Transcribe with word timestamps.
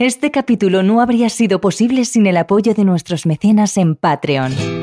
Este 0.00 0.30
capítulo 0.30 0.82
no 0.82 1.02
habría 1.02 1.28
sido 1.28 1.60
posible 1.60 2.06
sin 2.06 2.26
el 2.26 2.38
apoyo 2.38 2.72
de 2.72 2.86
nuestros 2.86 3.26
mecenas 3.26 3.76
en 3.76 3.96
Patreon. 3.96 4.79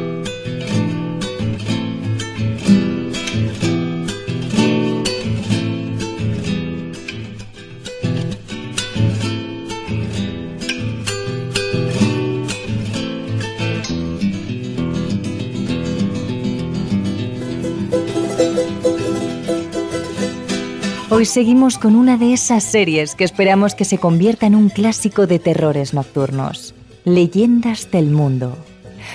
Hoy 21.17 21.25
seguimos 21.25 21.79
con 21.79 21.95
una 21.95 22.15
de 22.15 22.31
esas 22.31 22.63
series 22.63 23.15
que 23.15 23.23
esperamos 23.23 23.73
que 23.73 23.85
se 23.85 23.97
convierta 23.97 24.45
en 24.45 24.53
un 24.53 24.69
clásico 24.69 25.25
de 25.25 25.39
terrores 25.39 25.95
nocturnos, 25.95 26.75
Leyendas 27.05 27.89
del 27.89 28.11
Mundo. 28.11 28.55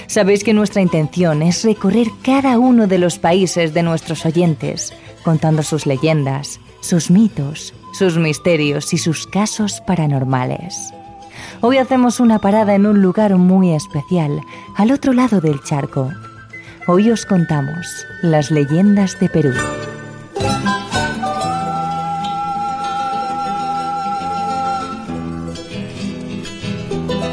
Sabéis 0.08 0.42
que 0.42 0.52
nuestra 0.52 0.82
intención 0.82 1.42
es 1.42 1.62
recorrer 1.62 2.08
cada 2.24 2.58
uno 2.58 2.88
de 2.88 2.98
los 2.98 3.20
países 3.20 3.72
de 3.72 3.84
nuestros 3.84 4.26
oyentes, 4.26 4.92
contando 5.22 5.62
sus 5.62 5.86
leyendas, 5.86 6.58
sus 6.80 7.08
mitos, 7.08 7.72
sus 7.96 8.18
misterios 8.18 8.92
y 8.92 8.98
sus 8.98 9.28
casos 9.28 9.80
paranormales. 9.86 10.92
Hoy 11.60 11.78
hacemos 11.78 12.18
una 12.18 12.40
parada 12.40 12.74
en 12.74 12.84
un 12.86 13.00
lugar 13.00 13.36
muy 13.36 13.74
especial, 13.74 14.40
al 14.74 14.90
otro 14.90 15.12
lado 15.12 15.40
del 15.40 15.62
charco. 15.62 16.10
Hoy 16.88 17.12
os 17.12 17.24
contamos 17.24 17.86
las 18.22 18.50
leyendas 18.50 19.20
de 19.20 19.28
Perú. 19.28 19.52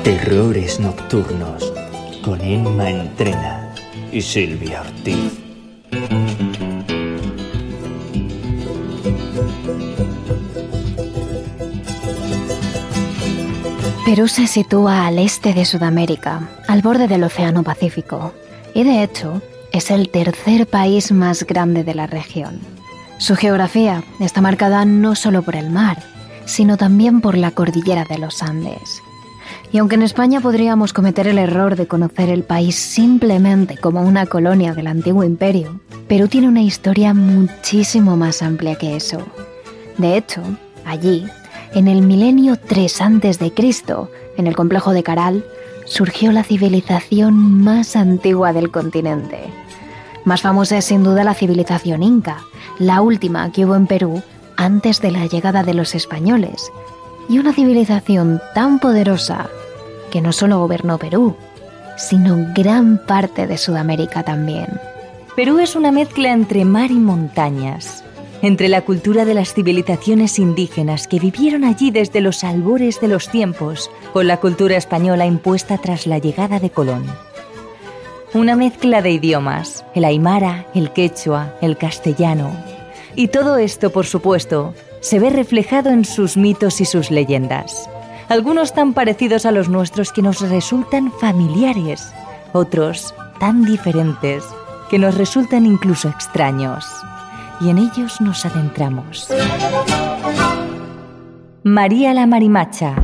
Terrores 0.04 0.80
Nocturnos 0.80 1.74
con 2.24 2.40
Emma 2.42 2.90
Entrena 2.90 3.74
y 4.12 4.22
Silvia 4.22 4.82
Ortiz. 4.82 5.40
Perú 14.06 14.28
se 14.28 14.48
sitúa 14.48 15.06
al 15.06 15.20
este 15.20 15.54
de 15.54 15.66
Sudamérica, 15.66 16.50
al 16.68 16.82
borde 16.82 17.08
del 17.08 17.24
Océano 17.24 17.64
Pacífico, 17.64 18.34
y 18.74 18.84
de 18.84 19.04
hecho 19.04 19.42
es 19.72 19.92
el 19.92 20.10
tercer 20.10 20.66
país 20.66 21.12
más 21.12 21.44
grande 21.44 21.84
de 21.84 21.94
la 21.94 22.08
región. 22.08 22.60
Su 23.18 23.36
geografía 23.36 24.04
está 24.20 24.40
marcada 24.40 24.86
no 24.86 25.16
solo 25.16 25.42
por 25.44 25.56
el 25.56 25.70
mar, 25.70 26.02
sino 26.46 26.78
también 26.78 27.22
por 27.22 27.38
la 27.38 27.52
cordillera 27.52 28.06
de 28.06 28.18
los 28.18 28.42
Andes. 28.42 29.04
Y 29.72 29.78
aunque 29.78 29.96
en 29.96 30.02
España 30.02 30.42
podríamos 30.42 30.94
cometer 30.94 31.28
el 31.28 31.38
error 31.38 31.76
de 31.76 31.88
conocer 31.88 32.30
el 32.30 32.44
país 32.44 32.76
simplemente 32.76 33.78
como 33.78 34.02
una 34.02 34.26
colonia 34.26 34.74
del 34.74 34.88
antiguo 34.88 35.24
imperio, 35.24 35.80
Perú 36.08 36.28
tiene 36.28 36.48
una 36.48 36.64
historia 36.64 37.14
muchísimo 37.14 38.18
más 38.18 38.42
amplia 38.42 38.76
que 38.76 38.96
eso. 38.96 39.20
De 39.98 40.18
hecho, 40.18 40.42
allí, 40.86 41.26
en 41.74 41.88
el 41.88 42.02
milenio 42.02 42.58
3 42.58 43.02
a.C., 43.02 43.54
en 44.38 44.48
el 44.48 44.56
complejo 44.56 44.92
de 44.92 45.04
Caral, 45.04 45.46
surgió 45.86 46.32
la 46.32 46.44
civilización 46.44 47.36
más 47.36 47.96
antigua 47.96 48.54
del 48.54 48.72
continente. 48.72 49.40
Más 50.26 50.42
famosa 50.42 50.78
es 50.78 50.86
sin 50.86 51.04
duda 51.04 51.24
la 51.24 51.36
civilización 51.36 52.02
inca, 52.02 52.38
la 52.80 53.02
última 53.02 53.52
que 53.52 53.66
hubo 53.66 53.76
en 53.76 53.86
Perú 53.86 54.24
antes 54.58 55.00
de 55.00 55.12
la 55.12 55.28
llegada 55.28 55.62
de 55.64 55.76
los 55.76 55.94
españoles, 55.94 56.72
y 57.30 57.38
una 57.38 57.54
civilización 57.54 58.42
tan 58.56 58.80
poderosa 58.80 59.50
que 60.10 60.22
no 60.22 60.34
solo 60.34 60.60
gobernó 60.60 60.98
Perú, 60.98 61.36
sino 61.98 62.38
gran 62.56 62.98
parte 63.06 63.48
de 63.48 63.58
Sudamérica 63.58 64.24
también. 64.24 64.68
Perú 65.36 65.60
es 65.60 65.76
una 65.76 65.92
mezcla 65.92 66.32
entre 66.32 66.66
mar 66.66 66.92
y 66.92 67.00
montañas, 67.00 68.04
entre 68.42 68.70
la 68.70 68.82
cultura 68.82 69.26
de 69.26 69.34
las 69.34 69.54
civilizaciones 69.54 70.40
indígenas 70.40 71.08
que 71.08 71.20
vivieron 71.20 71.64
allí 71.64 71.92
desde 71.92 72.22
los 72.22 72.44
albores 72.44 73.02
de 73.02 73.10
los 73.10 73.30
tiempos, 73.30 73.92
con 74.14 74.28
la 74.28 74.38
cultura 74.38 74.78
española 74.78 75.26
impuesta 75.26 75.78
tras 75.78 76.08
la 76.08 76.20
llegada 76.20 76.60
de 76.60 76.70
Colón. 76.70 77.06
Una 78.34 78.56
mezcla 78.56 79.02
de 79.02 79.12
idiomas, 79.12 79.84
el 79.96 80.06
aymara, 80.06 80.68
el 80.76 80.92
quechua, 80.92 81.56
el 81.62 81.78
castellano. 81.78 82.52
Y 83.16 83.30
todo 83.30 83.58
esto, 83.58 83.92
por 83.92 84.06
supuesto, 84.06 84.74
se 85.02 85.20
ve 85.20 85.30
reflejado 85.30 85.90
en 85.90 86.06
sus 86.06 86.38
mitos 86.38 86.80
y 86.80 86.86
sus 86.86 87.12
leyendas. 87.12 87.90
Algunos 88.30 88.76
tan 88.76 88.94
parecidos 88.94 89.48
a 89.48 89.52
los 89.52 89.70
nuestros 89.70 90.14
que 90.14 90.22
nos 90.22 90.48
resultan 90.48 91.12
familiares, 91.12 92.14
otros 92.54 93.16
tan 93.40 93.66
diferentes 93.66 94.44
que 94.92 95.00
nos 95.00 95.16
resultan 95.16 95.66
incluso 95.66 96.10
extraños. 96.10 96.86
Y 97.60 97.72
en 97.72 97.80
ellos 97.80 98.22
nos 98.22 98.46
adentramos. 98.46 99.30
María 101.64 102.14
la 102.14 102.28
Marimacha. 102.28 102.96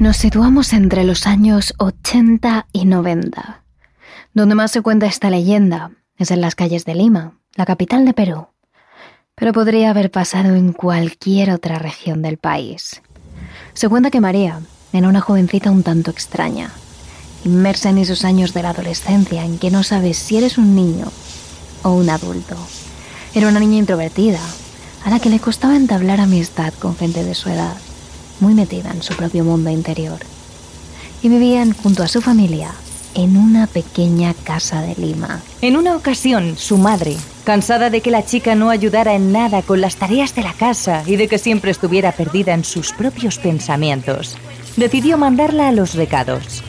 Nos 0.00 0.16
situamos 0.16 0.72
entre 0.72 1.04
los 1.04 1.24
años 1.28 1.72
80 1.78 2.66
y 2.72 2.84
90. 2.86 3.62
Donde 4.34 4.56
más 4.56 4.72
se 4.72 4.82
cuenta 4.82 5.06
esta 5.06 5.30
leyenda 5.30 5.92
es 6.16 6.32
en 6.32 6.40
las 6.40 6.56
calles 6.56 6.84
de 6.84 6.96
Lima, 6.96 7.38
la 7.54 7.64
capital 7.64 8.04
de 8.04 8.12
Perú 8.12 8.48
pero 9.38 9.52
podría 9.52 9.90
haber 9.90 10.10
pasado 10.10 10.54
en 10.54 10.72
cualquier 10.72 11.50
otra 11.50 11.78
región 11.78 12.22
del 12.22 12.38
país. 12.38 13.00
Se 13.74 13.88
cuenta 13.88 14.10
que 14.10 14.20
María 14.20 14.60
era 14.92 15.08
una 15.08 15.20
jovencita 15.20 15.70
un 15.70 15.82
tanto 15.82 16.10
extraña, 16.10 16.72
inmersa 17.44 17.90
en 17.90 17.98
esos 17.98 18.24
años 18.24 18.52
de 18.52 18.62
la 18.62 18.70
adolescencia 18.70 19.44
en 19.44 19.58
que 19.58 19.70
no 19.70 19.82
sabes 19.82 20.18
si 20.18 20.36
eres 20.36 20.58
un 20.58 20.74
niño 20.74 21.12
o 21.82 21.92
un 21.92 22.10
adulto. 22.10 22.56
Era 23.34 23.48
una 23.48 23.60
niña 23.60 23.78
introvertida, 23.78 24.40
a 25.04 25.10
la 25.10 25.20
que 25.20 25.30
le 25.30 25.38
costaba 25.38 25.76
entablar 25.76 26.20
amistad 26.20 26.74
con 26.74 26.96
gente 26.96 27.24
de 27.24 27.34
su 27.34 27.48
edad, 27.48 27.76
muy 28.40 28.54
metida 28.54 28.90
en 28.90 29.02
su 29.02 29.14
propio 29.14 29.44
mundo 29.44 29.70
interior. 29.70 30.18
Y 31.22 31.28
vivían 31.28 31.72
junto 31.72 32.02
a 32.02 32.08
su 32.08 32.20
familia 32.20 32.72
en 33.18 33.36
una 33.36 33.66
pequeña 33.66 34.32
casa 34.32 34.80
de 34.80 34.94
Lima. 34.94 35.42
En 35.60 35.76
una 35.76 35.96
ocasión, 35.96 36.56
su 36.56 36.78
madre, 36.78 37.16
cansada 37.42 37.90
de 37.90 38.00
que 38.00 38.12
la 38.12 38.24
chica 38.24 38.54
no 38.54 38.70
ayudara 38.70 39.14
en 39.14 39.32
nada 39.32 39.62
con 39.62 39.80
las 39.80 39.96
tareas 39.96 40.36
de 40.36 40.42
la 40.42 40.52
casa 40.52 41.02
y 41.04 41.16
de 41.16 41.26
que 41.26 41.38
siempre 41.38 41.72
estuviera 41.72 42.12
perdida 42.12 42.54
en 42.54 42.62
sus 42.62 42.92
propios 42.92 43.38
pensamientos, 43.38 44.38
decidió 44.76 45.18
mandarla 45.18 45.66
a 45.66 45.72
los 45.72 45.94
recados. 45.94 46.62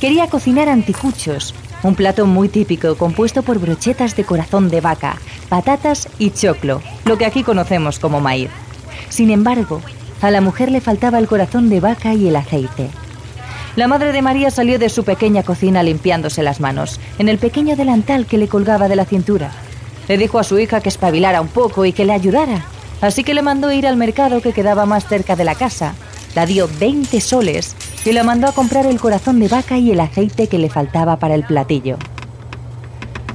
Quería 0.00 0.26
cocinar 0.26 0.68
anticuchos, 0.68 1.54
un 1.84 1.94
plato 1.94 2.26
muy 2.26 2.48
típico 2.48 2.96
compuesto 2.96 3.44
por 3.44 3.60
brochetas 3.60 4.16
de 4.16 4.24
corazón 4.24 4.70
de 4.70 4.80
vaca, 4.80 5.18
patatas 5.48 6.08
y 6.18 6.30
choclo, 6.30 6.82
lo 7.04 7.16
que 7.16 7.26
aquí 7.26 7.44
conocemos 7.44 8.00
como 8.00 8.20
maíz. 8.20 8.50
Sin 9.08 9.30
embargo, 9.30 9.80
a 10.20 10.32
la 10.32 10.40
mujer 10.40 10.72
le 10.72 10.80
faltaba 10.80 11.20
el 11.20 11.28
corazón 11.28 11.68
de 11.68 11.78
vaca 11.78 12.12
y 12.12 12.26
el 12.26 12.34
aceite. 12.34 12.90
La 13.74 13.88
madre 13.88 14.12
de 14.12 14.20
María 14.20 14.50
salió 14.50 14.78
de 14.78 14.90
su 14.90 15.02
pequeña 15.02 15.42
cocina 15.42 15.82
limpiándose 15.82 16.42
las 16.42 16.60
manos, 16.60 17.00
en 17.18 17.30
el 17.30 17.38
pequeño 17.38 17.74
delantal 17.74 18.26
que 18.26 18.36
le 18.36 18.46
colgaba 18.46 18.86
de 18.86 18.96
la 18.96 19.06
cintura. 19.06 19.50
Le 20.08 20.18
dijo 20.18 20.38
a 20.38 20.44
su 20.44 20.58
hija 20.58 20.82
que 20.82 20.90
espabilara 20.90 21.40
un 21.40 21.48
poco 21.48 21.86
y 21.86 21.94
que 21.94 22.04
le 22.04 22.12
ayudara, 22.12 22.66
así 23.00 23.24
que 23.24 23.32
le 23.32 23.40
mandó 23.40 23.72
ir 23.72 23.86
al 23.86 23.96
mercado 23.96 24.42
que 24.42 24.52
quedaba 24.52 24.84
más 24.84 25.06
cerca 25.06 25.36
de 25.36 25.44
la 25.44 25.54
casa. 25.54 25.94
La 26.34 26.44
dio 26.44 26.68
20 26.80 27.18
soles 27.22 27.74
y 28.04 28.12
la 28.12 28.24
mandó 28.24 28.46
a 28.46 28.52
comprar 28.52 28.84
el 28.84 29.00
corazón 29.00 29.40
de 29.40 29.48
vaca 29.48 29.78
y 29.78 29.90
el 29.90 30.00
aceite 30.00 30.48
que 30.48 30.58
le 30.58 30.68
faltaba 30.68 31.16
para 31.16 31.34
el 31.34 31.44
platillo. 31.44 31.96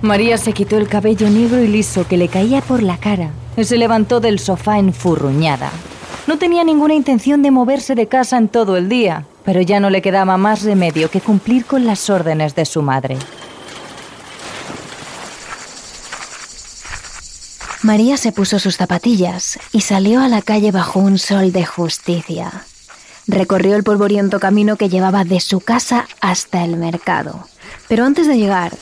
María 0.04 0.38
se 0.38 0.54
quitó 0.54 0.78
el 0.78 0.88
cabello 0.88 1.32
negro 1.32 1.64
y 1.64 1.68
liso 1.68 2.08
que 2.08 2.18
le 2.18 2.28
caía 2.28 2.62
por 2.62 2.84
la 2.84 2.98
cara 2.98 3.32
y 3.56 3.64
se 3.64 3.78
levantó 3.78 4.20
del 4.20 4.38
sofá 4.38 4.78
enfurruñada. 4.78 5.72
No 6.28 6.38
tenía 6.38 6.64
ninguna 6.64 6.94
intención 6.94 7.42
de 7.42 7.50
moverse 7.50 7.96
de 7.96 8.08
casa 8.08 8.38
en 8.38 8.50
todo 8.50 8.78
el 8.78 8.90
día, 8.90 9.26
pero 9.48 9.62
ya 9.62 9.80
no 9.80 9.90
le 9.90 10.02
quedaba 10.02 10.36
más 10.36 10.64
remedio 10.64 11.10
que 11.10 11.22
cumplir 11.22 11.66
con 11.66 11.86
las 11.86 12.10
órdenes 12.10 12.54
de 12.54 12.66
su 12.66 12.82
madre. 12.82 13.18
María 17.82 18.18
se 18.18 18.34
puso 18.34 18.60
sus 18.60 18.76
zapatillas 18.76 19.58
y 19.72 19.80
salió 19.80 20.20
a 20.20 20.28
la 20.28 20.42
calle 20.42 20.74
bajo 20.74 21.00
un 21.00 21.18
sol 21.18 21.54
de 21.54 21.66
justicia. 21.66 22.66
Recorrió 23.26 23.78
el 23.78 23.86
polvoriento 23.86 24.42
camino 24.42 24.76
que 24.76 24.90
llevaba 24.90 25.24
de 25.24 25.40
su 25.40 25.62
casa 25.62 26.10
hasta 26.20 26.66
el 26.66 26.76
mercado. 26.76 27.48
Pero 27.88 28.04
antes 28.04 28.28
de 28.28 28.38
llegar, 28.38 28.74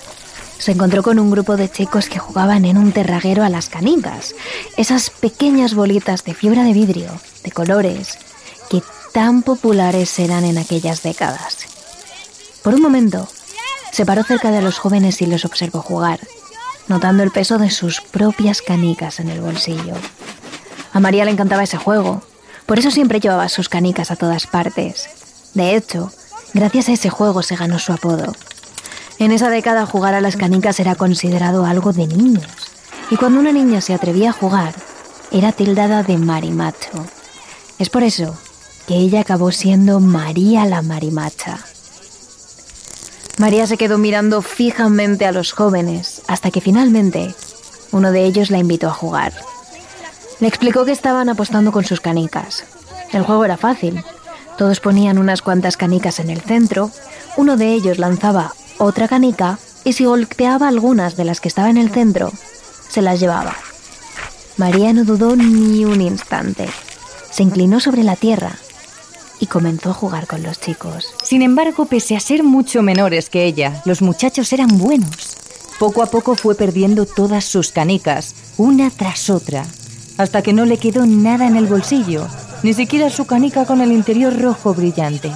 se 0.57 0.71
encontró 0.71 1.03
con 1.03 1.19
un 1.19 1.29
grupo 1.29 1.57
de 1.57 1.69
chicos 1.69 2.09
que 2.09 2.17
jugaban 2.17 2.65
en 2.65 2.79
un 2.79 2.91
terraguero 2.91 3.43
a 3.43 3.49
las 3.49 3.69
canicas, 3.69 4.33
esas 4.77 5.11
pequeñas 5.11 5.75
bolitas 5.75 6.23
de 6.23 6.33
fibra 6.33 6.63
de 6.63 6.73
vidrio, 6.73 7.11
de 7.43 7.51
colores, 7.51 8.17
que 8.67 8.81
tan 9.15 9.43
populares 9.43 10.19
eran 10.19 10.43
en 10.43 10.57
aquellas 10.57 11.01
décadas. 11.01 11.59
Por 12.61 12.73
un 12.73 12.81
momento, 12.81 13.29
se 13.93 14.05
paró 14.05 14.25
cerca 14.25 14.51
de 14.51 14.61
los 14.61 14.77
jóvenes 14.77 15.21
y 15.21 15.25
los 15.25 15.45
observó 15.45 15.81
jugar, 15.81 16.19
notando 16.89 17.23
el 17.23 17.31
peso 17.31 17.57
de 17.57 17.69
sus 17.69 18.01
propias 18.01 18.61
canicas 18.61 19.21
en 19.21 19.29
el 19.29 19.39
bolsillo. 19.39 19.93
A 20.91 20.99
María 20.99 21.23
le 21.23 21.31
encantaba 21.31 21.63
ese 21.63 21.77
juego, 21.77 22.23
Por 22.65 22.77
eso 22.77 22.91
siempre 22.91 23.21
llevaba 23.21 23.47
sus 23.47 23.69
canicas 23.69 24.11
a 24.11 24.17
todas 24.17 24.47
partes. 24.47 25.07
De 25.53 25.77
hecho, 25.77 26.11
gracias 26.53 26.89
a 26.89 26.93
ese 26.93 27.09
juego 27.09 27.41
se 27.41 27.55
ganó 27.55 27.79
su 27.79 27.93
apodo. 27.93 28.35
En 29.17 29.31
esa 29.31 29.49
década 29.49 29.85
jugar 29.85 30.13
a 30.13 30.19
las 30.19 30.35
canicas 30.35 30.81
era 30.81 30.95
considerado 30.95 31.65
algo 31.65 31.93
de 31.93 32.07
niños. 32.07 32.51
Y 33.09 33.15
cuando 33.15 33.39
una 33.39 33.53
niña 33.53 33.79
se 33.79 33.93
atrevía 33.93 34.31
a 34.31 34.33
jugar, 34.33 34.75
era 35.31 35.53
tildada 35.53 36.03
de 36.03 36.17
marimacho. 36.17 37.05
Es 37.79 37.89
por 37.89 38.03
eso 38.03 38.35
que 38.87 38.95
ella 38.95 39.21
acabó 39.21 39.51
siendo 39.51 39.99
María 39.99 40.65
la 40.65 40.81
Marimacha. 40.81 41.59
María 43.37 43.67
se 43.67 43.77
quedó 43.77 43.97
mirando 43.97 44.41
fijamente 44.41 45.25
a 45.25 45.31
los 45.31 45.51
jóvenes 45.51 46.21
hasta 46.27 46.51
que 46.51 46.61
finalmente 46.61 47.35
uno 47.91 48.11
de 48.11 48.25
ellos 48.25 48.49
la 48.49 48.59
invitó 48.59 48.87
a 48.87 48.93
jugar. 48.93 49.33
Le 50.39 50.47
explicó 50.47 50.85
que 50.85 50.91
estaban 50.91 51.29
apostando 51.29 51.71
con 51.71 51.83
sus 51.83 51.99
canicas. 51.99 52.63
El 53.11 53.23
juego 53.23 53.43
era 53.43 53.57
fácil. 53.57 54.03
Todos 54.57 54.79
ponían 54.79 55.17
unas 55.17 55.41
cuantas 55.41 55.77
canicas 55.77 56.19
en 56.19 56.29
el 56.29 56.41
centro, 56.41 56.91
uno 57.35 57.57
de 57.57 57.73
ellos 57.73 57.97
lanzaba 57.99 58.53
otra 58.77 59.07
canica 59.07 59.59
y 59.83 59.93
si 59.93 60.05
golpeaba 60.05 60.67
algunas 60.67 61.17
de 61.17 61.25
las 61.25 61.41
que 61.41 61.49
estaban 61.49 61.71
en 61.71 61.77
el 61.77 61.91
centro, 61.91 62.31
se 62.89 63.01
las 63.01 63.19
llevaba. 63.19 63.55
María 64.57 64.93
no 64.93 65.03
dudó 65.03 65.35
ni 65.35 65.83
un 65.83 66.01
instante. 66.01 66.69
Se 67.31 67.43
inclinó 67.43 67.81
sobre 67.81 68.03
la 68.03 68.15
tierra 68.15 68.57
y 69.39 69.47
comenzó 69.47 69.91
a 69.91 69.93
jugar 69.93 70.27
con 70.27 70.43
los 70.43 70.59
chicos. 70.59 71.13
Sin 71.23 71.41
embargo, 71.41 71.85
pese 71.85 72.15
a 72.15 72.19
ser 72.19 72.43
mucho 72.43 72.81
menores 72.81 73.29
que 73.29 73.45
ella, 73.45 73.81
los 73.85 74.01
muchachos 74.01 74.51
eran 74.53 74.77
buenos. 74.77 75.37
Poco 75.79 76.01
a 76.01 76.05
poco 76.05 76.35
fue 76.35 76.55
perdiendo 76.55 77.05
todas 77.05 77.45
sus 77.45 77.71
canicas, 77.71 78.35
una 78.57 78.89
tras 78.89 79.29
otra, 79.29 79.65
hasta 80.17 80.41
que 80.41 80.53
no 80.53 80.65
le 80.65 80.77
quedó 80.77 81.05
nada 81.05 81.47
en 81.47 81.57
el 81.57 81.67
bolsillo, 81.67 82.27
ni 82.63 82.73
siquiera 82.73 83.09
su 83.09 83.25
canica 83.25 83.65
con 83.65 83.81
el 83.81 83.91
interior 83.91 84.39
rojo 84.39 84.73
brillante. 84.73 85.31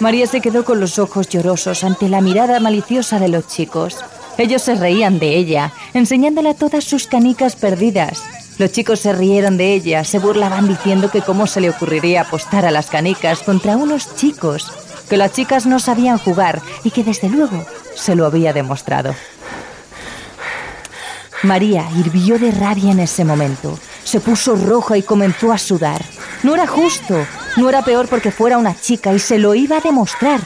María 0.00 0.26
se 0.26 0.40
quedó 0.40 0.64
con 0.64 0.80
los 0.80 0.98
ojos 0.98 1.28
llorosos 1.28 1.84
ante 1.84 2.08
la 2.08 2.20
mirada 2.20 2.60
maliciosa 2.60 3.18
de 3.18 3.28
los 3.28 3.48
chicos. 3.48 3.96
Ellos 4.38 4.62
se 4.62 4.76
reían 4.76 5.18
de 5.18 5.36
ella, 5.36 5.72
enseñándole 5.92 6.54
todas 6.54 6.84
sus 6.84 7.08
canicas 7.08 7.56
perdidas, 7.56 8.22
los 8.58 8.72
chicos 8.72 9.00
se 9.00 9.12
rieron 9.12 9.56
de 9.56 9.72
ella, 9.72 10.04
se 10.04 10.18
burlaban 10.18 10.66
diciendo 10.66 11.10
que 11.10 11.22
cómo 11.22 11.46
se 11.46 11.60
le 11.60 11.70
ocurriría 11.70 12.22
apostar 12.22 12.66
a 12.66 12.72
las 12.72 12.86
canicas 12.86 13.38
contra 13.40 13.76
unos 13.76 14.16
chicos, 14.16 14.72
que 15.08 15.16
las 15.16 15.32
chicas 15.32 15.64
no 15.64 15.78
sabían 15.78 16.18
jugar 16.18 16.60
y 16.82 16.90
que 16.90 17.04
desde 17.04 17.28
luego 17.28 17.64
se 17.94 18.16
lo 18.16 18.26
había 18.26 18.52
demostrado. 18.52 19.14
María 21.44 21.88
hirvió 21.96 22.36
de 22.38 22.50
rabia 22.50 22.90
en 22.90 22.98
ese 22.98 23.24
momento. 23.24 23.78
Se 24.02 24.18
puso 24.18 24.56
roja 24.56 24.98
y 24.98 25.02
comenzó 25.02 25.52
a 25.52 25.58
sudar. 25.58 26.04
No 26.42 26.54
era 26.54 26.66
justo, 26.66 27.14
no 27.56 27.68
era 27.68 27.82
peor 27.82 28.08
porque 28.08 28.32
fuera 28.32 28.58
una 28.58 28.74
chica 28.74 29.12
y 29.12 29.20
se 29.20 29.38
lo 29.38 29.54
iba 29.54 29.76
a 29.76 29.80
demostrar. 29.80 30.40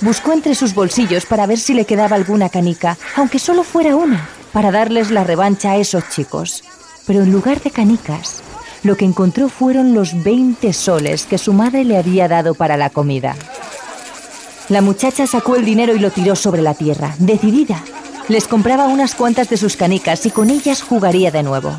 Buscó 0.00 0.32
entre 0.32 0.54
sus 0.54 0.72
bolsillos 0.72 1.26
para 1.26 1.46
ver 1.46 1.58
si 1.58 1.74
le 1.74 1.84
quedaba 1.84 2.16
alguna 2.16 2.48
canica, 2.48 2.96
aunque 3.16 3.38
solo 3.38 3.64
fuera 3.64 3.96
una, 3.96 4.30
para 4.52 4.70
darles 4.70 5.10
la 5.10 5.24
revancha 5.24 5.72
a 5.72 5.76
esos 5.76 6.08
chicos 6.08 6.62
pero 7.10 7.24
en 7.24 7.32
lugar 7.32 7.60
de 7.60 7.72
canicas, 7.72 8.40
lo 8.84 8.96
que 8.96 9.04
encontró 9.04 9.48
fueron 9.48 9.94
los 9.94 10.22
20 10.22 10.72
soles 10.72 11.26
que 11.26 11.38
su 11.38 11.52
madre 11.52 11.82
le 11.82 11.96
había 11.98 12.28
dado 12.28 12.54
para 12.54 12.76
la 12.76 12.88
comida. 12.88 13.34
La 14.68 14.80
muchacha 14.80 15.26
sacó 15.26 15.56
el 15.56 15.64
dinero 15.64 15.96
y 15.96 15.98
lo 15.98 16.12
tiró 16.12 16.36
sobre 16.36 16.62
la 16.62 16.74
tierra, 16.74 17.16
decidida. 17.18 17.82
Les 18.28 18.46
compraba 18.46 18.86
unas 18.86 19.16
cuantas 19.16 19.48
de 19.48 19.56
sus 19.56 19.74
canicas 19.74 20.24
y 20.24 20.30
con 20.30 20.50
ellas 20.50 20.82
jugaría 20.82 21.32
de 21.32 21.42
nuevo. 21.42 21.72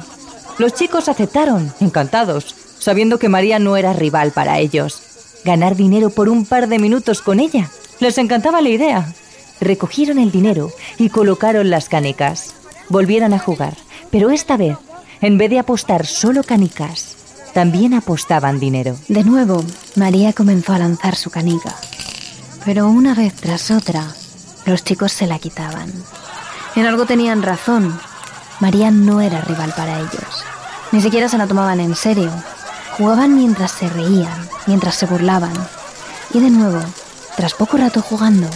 Los 0.57 0.73
chicos 0.73 1.07
aceptaron, 1.07 1.73
encantados, 1.79 2.53
sabiendo 2.77 3.17
que 3.17 3.29
María 3.29 3.57
no 3.57 3.77
era 3.77 3.93
rival 3.93 4.31
para 4.31 4.59
ellos. 4.59 5.01
Ganar 5.45 5.77
dinero 5.77 6.09
por 6.09 6.27
un 6.27 6.45
par 6.45 6.67
de 6.67 6.77
minutos 6.77 7.21
con 7.21 7.39
ella. 7.39 7.69
Les 8.01 8.17
encantaba 8.17 8.59
la 8.59 8.67
idea. 8.67 9.13
Recogieron 9.61 10.19
el 10.19 10.29
dinero 10.29 10.71
y 10.97 11.07
colocaron 11.07 11.69
las 11.69 11.87
canicas. 11.87 12.53
Volvieron 12.89 13.33
a 13.33 13.39
jugar, 13.39 13.77
pero 14.11 14.29
esta 14.29 14.57
vez 14.57 14.75
en 15.21 15.37
vez 15.37 15.49
de 15.51 15.59
apostar 15.59 16.07
solo 16.07 16.43
canicas, 16.43 17.15
también 17.53 17.93
apostaban 17.93 18.59
dinero. 18.59 18.97
De 19.07 19.23
nuevo, 19.23 19.63
María 19.95 20.33
comenzó 20.33 20.73
a 20.73 20.79
lanzar 20.79 21.15
su 21.15 21.29
canica. 21.29 21.75
Pero 22.65 22.87
una 22.87 23.13
vez 23.13 23.33
tras 23.35 23.71
otra, 23.71 24.07
los 24.65 24.83
chicos 24.83 25.11
se 25.11 25.27
la 25.27 25.37
quitaban. 25.39 25.91
En 26.75 26.85
algo 26.85 27.05
tenían 27.05 27.43
razón. 27.43 27.99
María 28.59 28.89
no 28.91 29.21
era 29.21 29.41
rival 29.41 29.73
para 29.75 29.99
ellos. 29.99 30.43
Ni 30.91 31.01
siquiera 31.01 31.29
se 31.29 31.37
la 31.37 31.47
tomaban 31.47 31.79
en 31.79 31.95
serio. 31.95 32.31
Jugaban 32.97 33.35
mientras 33.35 33.71
se 33.71 33.89
reían, 33.89 34.49
mientras 34.65 34.95
se 34.95 35.05
burlaban. 35.05 35.53
Y 36.33 36.39
de 36.39 36.49
nuevo, 36.49 36.79
tras 37.35 37.53
poco 37.53 37.77
rato 37.77 38.01
jugando, 38.01 38.47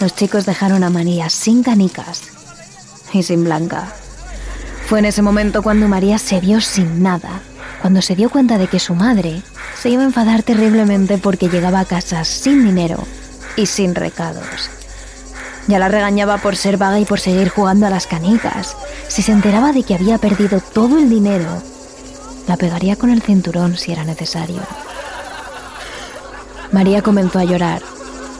los 0.00 0.14
chicos 0.14 0.46
dejaron 0.46 0.84
a 0.84 0.90
María 0.90 1.28
sin 1.30 1.62
canicas 1.62 2.22
y 3.12 3.22
sin 3.22 3.44
Blanca. 3.44 3.92
Fue 4.86 4.98
en 4.98 5.06
ese 5.06 5.22
momento 5.22 5.62
cuando 5.62 5.88
María 5.88 6.18
se 6.18 6.40
vio 6.40 6.60
sin 6.60 7.02
nada, 7.02 7.40
cuando 7.80 8.02
se 8.02 8.14
dio 8.14 8.30
cuenta 8.30 8.58
de 8.58 8.66
que 8.66 8.78
su 8.78 8.94
madre 8.94 9.42
se 9.80 9.90
iba 9.90 10.02
a 10.02 10.06
enfadar 10.06 10.42
terriblemente 10.42 11.18
porque 11.18 11.48
llegaba 11.48 11.80
a 11.80 11.84
casa 11.84 12.24
sin 12.24 12.64
dinero 12.64 12.98
y 13.56 13.66
sin 13.66 13.94
recados. 13.94 14.70
Ya 15.68 15.78
la 15.78 15.88
regañaba 15.88 16.38
por 16.38 16.56
ser 16.56 16.76
vaga 16.76 16.98
y 16.98 17.04
por 17.04 17.20
seguir 17.20 17.48
jugando 17.48 17.86
a 17.86 17.90
las 17.90 18.06
canicas. 18.06 18.76
Si 19.08 19.22
se 19.22 19.32
enteraba 19.32 19.72
de 19.72 19.84
que 19.84 19.94
había 19.94 20.18
perdido 20.18 20.60
todo 20.60 20.98
el 20.98 21.08
dinero, 21.08 21.62
la 22.48 22.56
pegaría 22.56 22.96
con 22.96 23.10
el 23.10 23.22
cinturón 23.22 23.76
si 23.76 23.92
era 23.92 24.04
necesario. 24.04 24.60
María 26.72 27.02
comenzó 27.02 27.38
a 27.38 27.44
llorar 27.44 27.82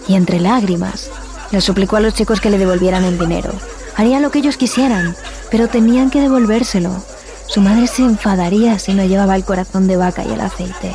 y 0.09 0.15
entre 0.15 0.41
lágrimas 0.41 1.11
le 1.53 1.61
suplicó 1.61 1.97
a 1.97 2.01
los 2.01 2.15
chicos 2.15 2.41
que 2.41 2.51
le 2.51 2.59
devolvieran 2.59 3.05
el 3.05 3.19
dinero. 3.19 3.53
Harían 3.95 4.23
lo 4.23 4.31
que 4.31 4.39
ellos 4.39 4.57
quisieran, 4.57 5.15
pero 5.53 5.69
tenían 5.69 6.09
que 6.09 6.23
devolvérselo. 6.23 6.91
Su 7.47 7.61
madre 7.61 7.87
se 7.87 8.03
enfadaría 8.03 8.79
si 8.79 8.95
no 8.95 9.05
llevaba 9.05 9.37
el 9.37 9.45
corazón 9.45 9.87
de 9.87 9.99
vaca 9.99 10.25
y 10.25 10.33
el 10.33 10.41
aceite. 10.41 10.95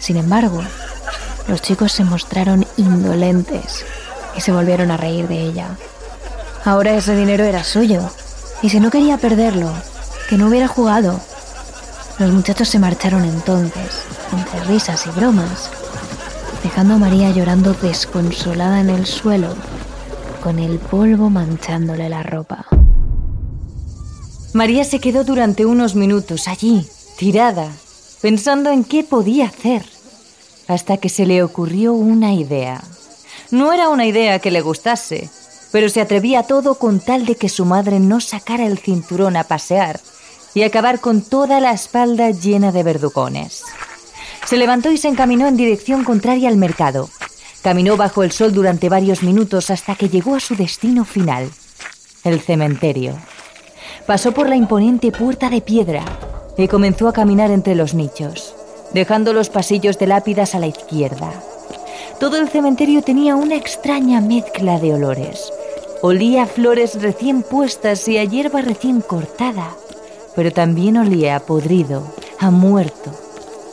Sin 0.00 0.16
embargo, 0.16 0.62
los 1.46 1.60
chicos 1.60 1.92
se 1.92 2.02
mostraron 2.02 2.66
indolentes 2.78 3.84
y 4.34 4.40
se 4.40 4.50
volvieron 4.50 4.90
a 4.90 4.96
reír 4.96 5.28
de 5.28 5.42
ella. 5.42 5.68
Ahora 6.64 6.94
ese 6.94 7.14
dinero 7.14 7.44
era 7.44 7.64
suyo, 7.64 8.00
y 8.62 8.70
si 8.70 8.80
no 8.80 8.90
quería 8.90 9.18
perderlo, 9.18 9.70
que 10.30 10.38
no 10.38 10.48
hubiera 10.48 10.68
jugado. 10.68 11.20
Los 12.18 12.32
muchachos 12.32 12.70
se 12.70 12.78
marcharon 12.78 13.26
entonces, 13.26 14.04
entre 14.32 14.64
risas 14.64 15.06
y 15.06 15.10
bromas, 15.10 15.70
dejando 16.62 16.94
a 16.94 16.98
María 16.98 17.30
llorando 17.30 17.74
desconsolada 17.74 18.80
en 18.80 18.88
el 18.88 19.04
suelo, 19.04 19.54
con 20.42 20.58
el 20.58 20.78
polvo 20.78 21.28
manchándole 21.28 22.08
la 22.08 22.22
ropa. 22.22 22.64
María 24.56 24.84
se 24.84 25.00
quedó 25.00 25.22
durante 25.22 25.66
unos 25.66 25.94
minutos 25.94 26.48
allí, 26.48 26.88
tirada, 27.18 27.70
pensando 28.22 28.70
en 28.70 28.84
qué 28.84 29.04
podía 29.04 29.48
hacer, 29.48 29.84
hasta 30.66 30.96
que 30.96 31.10
se 31.10 31.26
le 31.26 31.42
ocurrió 31.42 31.92
una 31.92 32.32
idea. 32.32 32.82
No 33.50 33.74
era 33.74 33.90
una 33.90 34.06
idea 34.06 34.38
que 34.38 34.50
le 34.50 34.62
gustase, 34.62 35.28
pero 35.72 35.90
se 35.90 36.00
atrevía 36.00 36.38
a 36.38 36.42
todo 36.44 36.76
con 36.76 37.00
tal 37.00 37.26
de 37.26 37.36
que 37.36 37.50
su 37.50 37.66
madre 37.66 38.00
no 38.00 38.18
sacara 38.22 38.64
el 38.64 38.78
cinturón 38.78 39.36
a 39.36 39.44
pasear 39.44 40.00
y 40.54 40.62
acabar 40.62 41.00
con 41.00 41.20
toda 41.20 41.60
la 41.60 41.72
espalda 41.72 42.30
llena 42.30 42.72
de 42.72 42.82
verdugones. 42.82 43.62
Se 44.46 44.56
levantó 44.56 44.90
y 44.90 44.96
se 44.96 45.08
encaminó 45.08 45.48
en 45.48 45.58
dirección 45.58 46.02
contraria 46.02 46.48
al 46.48 46.56
mercado. 46.56 47.10
Caminó 47.60 47.98
bajo 47.98 48.22
el 48.22 48.32
sol 48.32 48.54
durante 48.54 48.88
varios 48.88 49.22
minutos 49.22 49.68
hasta 49.68 49.96
que 49.96 50.08
llegó 50.08 50.34
a 50.34 50.40
su 50.40 50.56
destino 50.56 51.04
final, 51.04 51.50
el 52.24 52.40
cementerio. 52.40 53.18
Pasó 54.06 54.30
por 54.30 54.48
la 54.48 54.54
imponente 54.54 55.10
puerta 55.10 55.50
de 55.50 55.60
piedra 55.60 56.04
y 56.56 56.68
comenzó 56.68 57.08
a 57.08 57.12
caminar 57.12 57.50
entre 57.50 57.74
los 57.74 57.92
nichos, 57.92 58.54
dejando 58.94 59.32
los 59.32 59.50
pasillos 59.50 59.98
de 59.98 60.06
lápidas 60.06 60.54
a 60.54 60.60
la 60.60 60.68
izquierda. 60.68 61.32
Todo 62.20 62.36
el 62.36 62.48
cementerio 62.48 63.02
tenía 63.02 63.34
una 63.34 63.56
extraña 63.56 64.20
mezcla 64.20 64.78
de 64.78 64.94
olores. 64.94 65.52
Olía 66.02 66.44
a 66.44 66.46
flores 66.46 67.02
recién 67.02 67.42
puestas 67.42 68.06
y 68.06 68.16
a 68.16 68.22
hierba 68.22 68.62
recién 68.62 69.00
cortada, 69.00 69.70
pero 70.36 70.52
también 70.52 70.98
olía 70.98 71.34
a 71.34 71.40
podrido, 71.40 72.04
a 72.38 72.52
muerto. 72.52 73.10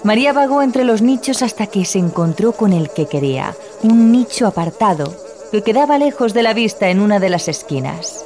María 0.04 0.34
vagó 0.34 0.64
entre 0.64 0.84
los 0.84 1.04
nichos 1.04 1.44
hasta 1.44 1.68
que 1.68 1.86
se 1.86 2.00
encontró 2.00 2.54
con 2.54 2.74
el 2.74 2.90
que 2.90 3.06
quería, 3.06 3.56
un 3.84 4.12
nicho 4.12 4.48
apartado 4.48 5.14
que 5.52 5.62
quedaba 5.62 6.00
lejos 6.00 6.34
de 6.34 6.42
la 6.42 6.56
vista 6.56 6.90
en 6.90 7.02
una 7.02 7.20
de 7.20 7.30
las 7.30 7.48
esquinas 7.48 8.26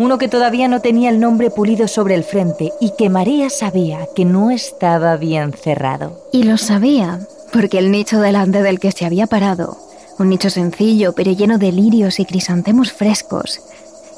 uno 0.00 0.16
que 0.16 0.28
todavía 0.28 0.66
no 0.66 0.80
tenía 0.80 1.10
el 1.10 1.20
nombre 1.20 1.50
pulido 1.50 1.86
sobre 1.86 2.14
el 2.14 2.24
frente 2.24 2.72
y 2.80 2.92
que 2.96 3.10
María 3.10 3.50
sabía 3.50 4.08
que 4.16 4.24
no 4.24 4.50
estaba 4.50 5.18
bien 5.18 5.52
cerrado. 5.52 6.26
Y 6.32 6.44
lo 6.44 6.56
sabía, 6.56 7.20
porque 7.52 7.76
el 7.76 7.90
nicho 7.90 8.18
delante 8.18 8.62
del 8.62 8.80
que 8.80 8.92
se 8.92 9.04
había 9.04 9.26
parado, 9.26 9.76
un 10.18 10.30
nicho 10.30 10.48
sencillo 10.48 11.12
pero 11.12 11.32
lleno 11.32 11.58
de 11.58 11.70
lirios 11.70 12.18
y 12.18 12.24
crisantemos 12.24 12.92
frescos, 12.92 13.60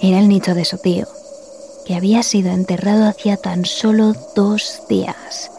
era 0.01 0.21
el 0.21 0.29
nicho 0.29 0.55
de 0.55 0.65
su 0.65 0.79
tío, 0.79 1.09
que 1.85 1.97
había 1.97 2.23
sido 2.23 2.53
enterrado 2.53 3.09
hacía 3.09 3.37
tan 3.37 3.65
solo 3.65 4.15
dos 4.37 4.85
días. 4.89 5.51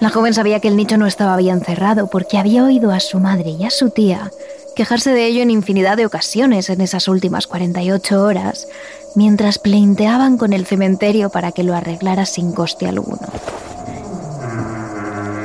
La 0.00 0.10
joven 0.10 0.34
sabía 0.34 0.58
que 0.58 0.66
el 0.66 0.76
nicho 0.76 0.98
no 0.98 1.06
estaba 1.06 1.36
bien 1.36 1.60
cerrado 1.60 2.10
porque 2.10 2.36
había 2.36 2.64
oído 2.64 2.90
a 2.90 2.98
su 2.98 3.20
madre 3.20 3.50
y 3.50 3.64
a 3.64 3.70
su 3.70 3.90
tía 3.90 4.32
quejarse 4.74 5.12
de 5.12 5.26
ello 5.26 5.42
en 5.42 5.50
infinidad 5.50 5.96
de 5.96 6.06
ocasiones 6.06 6.70
en 6.70 6.80
esas 6.80 7.08
últimas 7.08 7.46
48 7.46 8.22
horas, 8.22 8.68
mientras 9.14 9.58
pleinteaban 9.58 10.36
con 10.36 10.52
el 10.52 10.66
cementerio 10.66 11.30
para 11.30 11.52
que 11.52 11.64
lo 11.64 11.74
arreglara 11.74 12.26
sin 12.26 12.52
coste 12.52 12.86
alguno. 12.86 13.28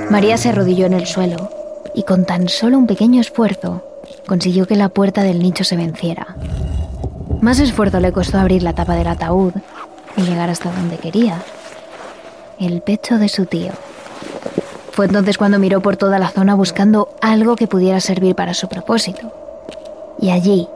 María 0.10 0.38
se 0.38 0.50
arrodilló 0.50 0.86
en 0.86 0.94
el 0.94 1.06
suelo 1.06 1.50
y 1.94 2.04
con 2.04 2.26
tan 2.26 2.48
solo 2.48 2.78
un 2.78 2.88
pequeño 2.88 3.20
esfuerzo 3.20 3.84
consiguió 4.26 4.68
que 4.68 4.76
la 4.76 4.90
puerta 4.90 5.24
del 5.24 5.40
nicho 5.40 5.64
se 5.64 5.76
venciera. 5.76 6.36
Más 7.42 7.60
esfuerzo 7.60 8.00
le 8.00 8.12
costó 8.12 8.38
abrir 8.38 8.64
la 8.64 8.74
tapa 8.74 8.96
del 8.96 9.08
ataúd 9.08 9.54
y 10.16 10.22
llegar 10.22 10.50
hasta 10.50 10.72
donde 10.72 10.98
quería, 10.98 11.42
el 12.60 12.82
pecho 12.82 13.18
de 13.18 13.30
su 13.30 13.46
tío. 13.46 13.72
Fue 14.92 15.06
entonces 15.06 15.38
cuando 15.38 15.60
miró 15.60 15.82
por 15.82 15.96
toda 15.96 16.18
la 16.18 16.30
zona 16.30 16.56
buscando 16.56 17.10
algo 17.22 17.56
que 17.56 17.68
pudiera 17.68 18.00
servir 18.00 18.34
para 18.34 18.54
su 18.54 18.68
propósito. 18.68 19.32
Y 20.20 20.32
allí, 20.32 20.68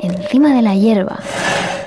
encima 0.00 0.54
de 0.54 0.62
la 0.62 0.76
hierba, 0.76 1.18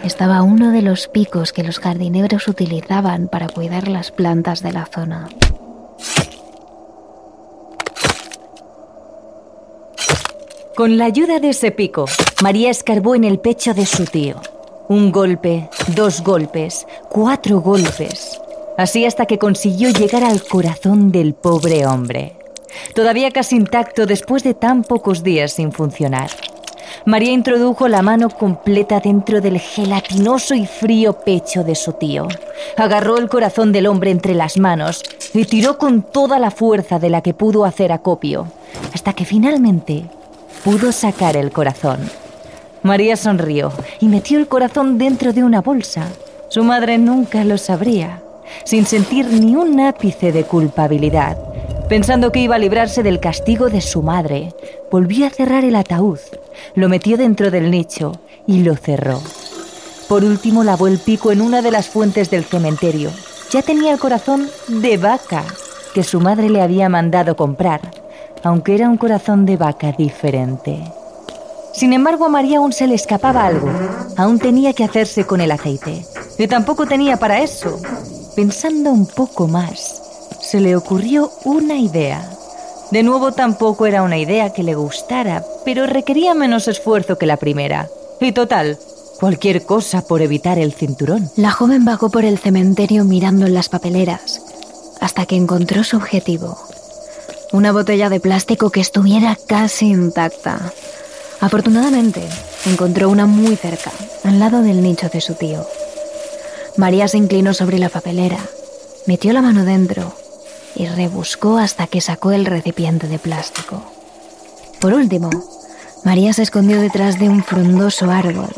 estaba 0.04 0.42
uno 0.42 0.72
de 0.72 0.82
los 0.82 1.08
picos 1.08 1.54
que 1.54 1.64
los 1.64 1.80
jardineros 1.80 2.48
utilizaban 2.48 3.28
para 3.28 3.48
cuidar 3.48 3.88
las 3.88 4.12
plantas 4.12 4.62
de 4.62 4.72
la 4.72 4.86
zona. 4.86 5.28
Con 10.76 10.98
la 10.98 11.06
ayuda 11.06 11.40
de 11.40 11.50
ese 11.50 11.72
pico, 11.72 12.06
María 12.42 12.70
escarbó 12.70 13.14
en 13.14 13.26
el 13.26 13.40
pecho 13.40 13.74
de 13.74 13.86
su 13.86 14.06
tío. 14.06 14.42
Un 14.88 15.12
golpe, 15.12 15.70
dos 15.96 16.24
golpes, 16.24 16.88
cuatro 17.10 17.60
golpes. 17.60 18.40
Así 18.78 19.06
hasta 19.06 19.26
que 19.26 19.38
consiguió 19.38 19.90
llegar 19.90 20.24
al 20.24 20.42
corazón 20.42 21.12
del 21.12 21.34
pobre 21.34 21.86
hombre. 21.86 22.38
Todavía 22.96 23.32
casi 23.32 23.58
intacto 23.58 24.06
después 24.06 24.44
de 24.44 24.54
tan 24.54 24.84
pocos 24.84 25.22
días 25.22 25.52
sin 25.52 25.74
funcionar. 25.74 26.30
María 27.06 27.32
introdujo 27.32 27.88
la 27.88 28.02
mano 28.02 28.30
completa 28.30 29.00
dentro 29.00 29.42
del 29.42 29.60
gelatinoso 29.60 30.56
y 30.56 30.66
frío 30.66 31.14
pecho 31.14 31.64
de 31.64 31.76
su 31.76 31.94
tío. 31.94 32.28
Agarró 32.78 33.18
el 33.18 33.30
corazón 33.30 33.72
del 33.72 33.88
hombre 33.88 34.12
entre 34.12 34.34
las 34.34 34.58
manos 34.58 35.04
y 35.34 35.46
tiró 35.46 35.78
con 35.78 36.02
toda 36.02 36.40
la 36.40 36.52
fuerza 36.52 37.00
de 37.00 37.10
la 37.10 37.22
que 37.22 37.34
pudo 37.34 37.66
hacer 37.66 37.92
acopio, 37.92 38.48
hasta 38.94 39.14
que 39.14 39.26
finalmente 39.26 40.06
pudo 40.64 40.92
sacar 40.92 41.38
el 41.38 41.52
corazón. 41.52 42.00
María 42.84 43.18
sonrió 43.18 43.72
y 44.00 44.08
metió 44.08 44.38
el 44.38 44.48
corazón 44.48 44.98
dentro 44.98 45.34
de 45.34 45.44
una 45.44 45.62
bolsa. 45.62 46.08
Su 46.50 46.64
madre 46.64 46.98
nunca 46.98 47.44
lo 47.44 47.58
sabría, 47.58 48.22
sin 48.64 48.86
sentir 48.86 49.28
ni 49.28 49.56
un 49.56 49.80
ápice 49.80 50.32
de 50.32 50.44
culpabilidad. 50.44 51.38
Pensando 51.90 52.32
que 52.32 52.40
iba 52.40 52.56
a 52.56 52.60
librarse 52.60 53.04
del 53.04 53.20
castigo 53.20 53.70
de 53.70 53.82
su 53.82 54.02
madre, 54.02 54.54
volvió 54.92 55.26
a 55.26 55.30
cerrar 55.30 55.66
el 55.66 55.76
ataúd, 55.76 56.20
lo 56.76 56.90
metió 56.90 57.18
dentro 57.18 57.52
del 57.52 57.72
nicho 57.72 58.20
y 58.48 58.64
lo 58.64 58.76
cerró. 58.76 59.22
Por 60.08 60.24
último 60.24 60.64
lavó 60.64 60.88
el 60.88 61.00
pico 61.00 61.32
en 61.32 61.42
una 61.42 61.62
de 61.62 61.72
las 61.72 61.88
fuentes 61.88 62.30
del 62.30 62.44
cementerio. 62.44 63.12
Ya 63.52 63.62
tenía 63.62 63.92
el 63.92 64.00
corazón 64.00 64.48
de 64.68 64.98
vaca 64.98 65.44
que 65.94 66.04
su 66.04 66.20
madre 66.20 66.50
le 66.50 66.62
había 66.62 66.90
mandado 66.90 67.36
comprar 67.36 67.82
aunque 68.44 68.76
era 68.76 68.90
un 68.90 68.98
corazón 68.98 69.46
de 69.46 69.58
vaca 69.58 69.92
diferente. 69.92 70.80
Sin 71.74 71.94
embargo, 71.94 72.26
a 72.26 72.30
María 72.30 72.58
aún 72.58 72.74
se 72.74 72.88
le 72.88 72.96
escapaba 72.96 73.46
algo. 73.46 73.70
Aún 74.18 74.40
tenía 74.40 74.74
que 74.74 74.84
hacerse 74.84 75.26
con 75.26 75.40
el 75.42 75.52
aceite. 75.52 76.06
Y 76.38 76.48
tampoco 76.48 76.86
tenía 76.86 77.18
para 77.18 77.42
eso. 77.42 77.80
Pensando 78.36 78.92
un 78.92 79.06
poco 79.06 79.48
más, 79.48 80.02
se 80.42 80.60
le 80.60 80.76
ocurrió 80.76 81.32
una 81.46 81.76
idea. 81.76 82.28
De 82.92 83.04
nuevo 83.04 83.32
tampoco 83.32 83.86
era 83.86 84.02
una 84.04 84.18
idea 84.18 84.52
que 84.52 84.64
le 84.64 84.76
gustara, 84.76 85.44
pero 85.64 85.86
requería 85.86 86.34
menos 86.34 86.68
esfuerzo 86.68 87.18
que 87.18 87.26
la 87.26 87.38
primera. 87.38 87.88
Y 88.20 88.32
total, 88.32 88.78
cualquier 89.20 89.64
cosa 89.64 90.02
por 90.02 90.22
evitar 90.22 90.58
el 90.58 90.74
cinturón. 90.74 91.30
La 91.36 91.52
joven 91.52 91.86
vagó 91.86 92.10
por 92.10 92.26
el 92.26 92.40
cementerio 92.40 93.06
mirando 93.06 93.46
en 93.46 93.54
las 93.54 93.70
papeleras, 93.70 94.42
hasta 95.00 95.26
que 95.26 95.36
encontró 95.36 95.84
su 95.84 95.98
objetivo 95.98 96.58
una 97.52 97.72
botella 97.72 98.10
de 98.10 98.20
plástico 98.20 98.70
que 98.70 98.80
estuviera 98.80 99.38
casi 99.48 99.88
intacta. 99.88 100.72
Afortunadamente, 101.42 102.22
encontró 102.66 103.10
una 103.10 103.26
muy 103.26 103.56
cerca, 103.56 103.92
al 104.24 104.40
lado 104.40 104.62
del 104.62 104.84
nicho 104.84 105.10
de 105.10 105.22
su 105.22 105.34
tío. 105.34 105.66
María 106.78 107.08
se 107.08 107.18
inclinó 107.18 107.54
sobre 107.54 107.80
la 107.80 107.90
papelera, 107.90 108.38
metió 109.08 109.34
la 109.34 109.42
mano 109.42 109.66
dentro 109.66 110.14
y 110.80 110.88
rebuscó 110.88 111.58
hasta 111.58 111.88
que 111.88 112.00
sacó 112.00 112.32
el 112.32 112.46
recipiente 112.46 113.10
de 113.10 113.20
plástico. 113.20 113.84
Por 114.80 114.94
último, 114.94 115.30
María 116.06 116.32
se 116.32 116.44
escondió 116.44 116.80
detrás 116.80 117.20
de 117.20 117.28
un 117.28 117.44
frondoso 117.44 118.10
árbol, 118.10 118.50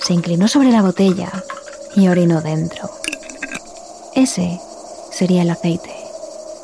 se 0.00 0.14
inclinó 0.14 0.48
sobre 0.48 0.70
la 0.70 0.80
botella 0.80 1.30
y 1.94 2.08
orinó 2.08 2.40
dentro. 2.40 2.88
Ese 4.14 4.58
sería 5.12 5.42
el 5.42 5.50
aceite, 5.50 5.94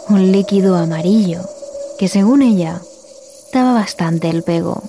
un 0.09 0.33
líquido 0.33 0.77
amarillo 0.77 1.43
que 1.99 2.09
según 2.09 2.41
ella 2.41 2.81
daba 3.53 3.75
bastante 3.75 4.31
el 4.31 4.43
pego. 4.43 4.83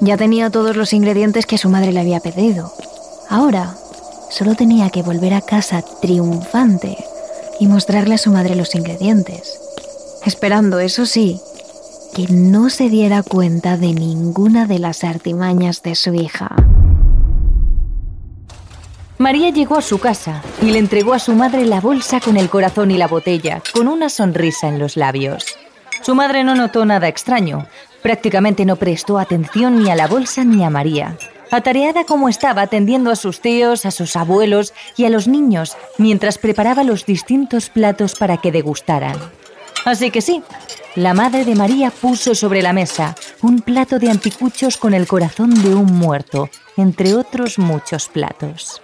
Ya 0.00 0.16
tenía 0.16 0.50
todos 0.50 0.74
los 0.76 0.92
ingredientes 0.92 1.46
que 1.46 1.58
su 1.58 1.68
madre 1.68 1.92
le 1.92 2.00
había 2.00 2.18
pedido. 2.18 2.72
Ahora 3.28 3.76
solo 4.30 4.56
tenía 4.56 4.90
que 4.90 5.02
volver 5.02 5.34
a 5.34 5.42
casa 5.42 5.80
triunfante 6.00 6.98
y 7.60 7.68
mostrarle 7.68 8.16
a 8.16 8.18
su 8.18 8.32
madre 8.32 8.56
los 8.56 8.74
ingredientes. 8.74 9.60
Esperando, 10.24 10.80
eso 10.80 11.06
sí, 11.06 11.40
que 12.14 12.26
no 12.28 12.70
se 12.70 12.88
diera 12.88 13.22
cuenta 13.22 13.76
de 13.76 13.92
ninguna 13.92 14.66
de 14.66 14.78
las 14.80 15.04
artimañas 15.04 15.82
de 15.82 15.94
su 15.94 16.14
hija. 16.14 16.56
María 19.18 19.50
llegó 19.50 19.76
a 19.76 19.82
su 19.82 19.98
casa 19.98 20.42
y 20.62 20.70
le 20.70 20.78
entregó 20.78 21.12
a 21.12 21.18
su 21.18 21.34
madre 21.34 21.66
la 21.66 21.80
bolsa 21.80 22.20
con 22.20 22.38
el 22.38 22.48
corazón 22.48 22.90
y 22.90 22.96
la 22.96 23.06
botella, 23.06 23.62
con 23.74 23.86
una 23.86 24.08
sonrisa 24.08 24.66
en 24.68 24.78
los 24.78 24.96
labios. 24.96 25.44
Su 26.00 26.14
madre 26.14 26.42
no 26.42 26.54
notó 26.54 26.86
nada 26.86 27.08
extraño. 27.08 27.66
Prácticamente 28.02 28.64
no 28.64 28.76
prestó 28.76 29.18
atención 29.18 29.82
ni 29.82 29.90
a 29.90 29.94
la 29.94 30.06
bolsa 30.06 30.42
ni 30.44 30.64
a 30.64 30.70
María. 30.70 31.18
Atareada 31.50 32.04
como 32.04 32.28
estaba 32.28 32.62
atendiendo 32.62 33.10
a 33.10 33.16
sus 33.16 33.40
tíos, 33.40 33.84
a 33.84 33.90
sus 33.90 34.14
abuelos 34.16 34.72
y 34.96 35.04
a 35.04 35.10
los 35.10 35.26
niños, 35.26 35.76
mientras 35.98 36.38
preparaba 36.38 36.84
los 36.84 37.06
distintos 37.06 37.70
platos 37.70 38.14
para 38.14 38.36
que 38.36 38.52
degustaran. 38.52 39.16
Así 39.84 40.10
que 40.10 40.20
sí, 40.20 40.42
la 40.94 41.14
madre 41.14 41.44
de 41.44 41.54
María 41.54 41.90
puso 41.90 42.34
sobre 42.34 42.62
la 42.62 42.72
mesa 42.72 43.14
un 43.42 43.60
plato 43.60 43.98
de 43.98 44.10
anticuchos 44.10 44.76
con 44.76 44.94
el 44.94 45.06
corazón 45.06 45.54
de 45.62 45.74
un 45.74 45.86
muerto, 45.86 46.50
entre 46.76 47.14
otros 47.14 47.58
muchos 47.58 48.08
platos. 48.08 48.82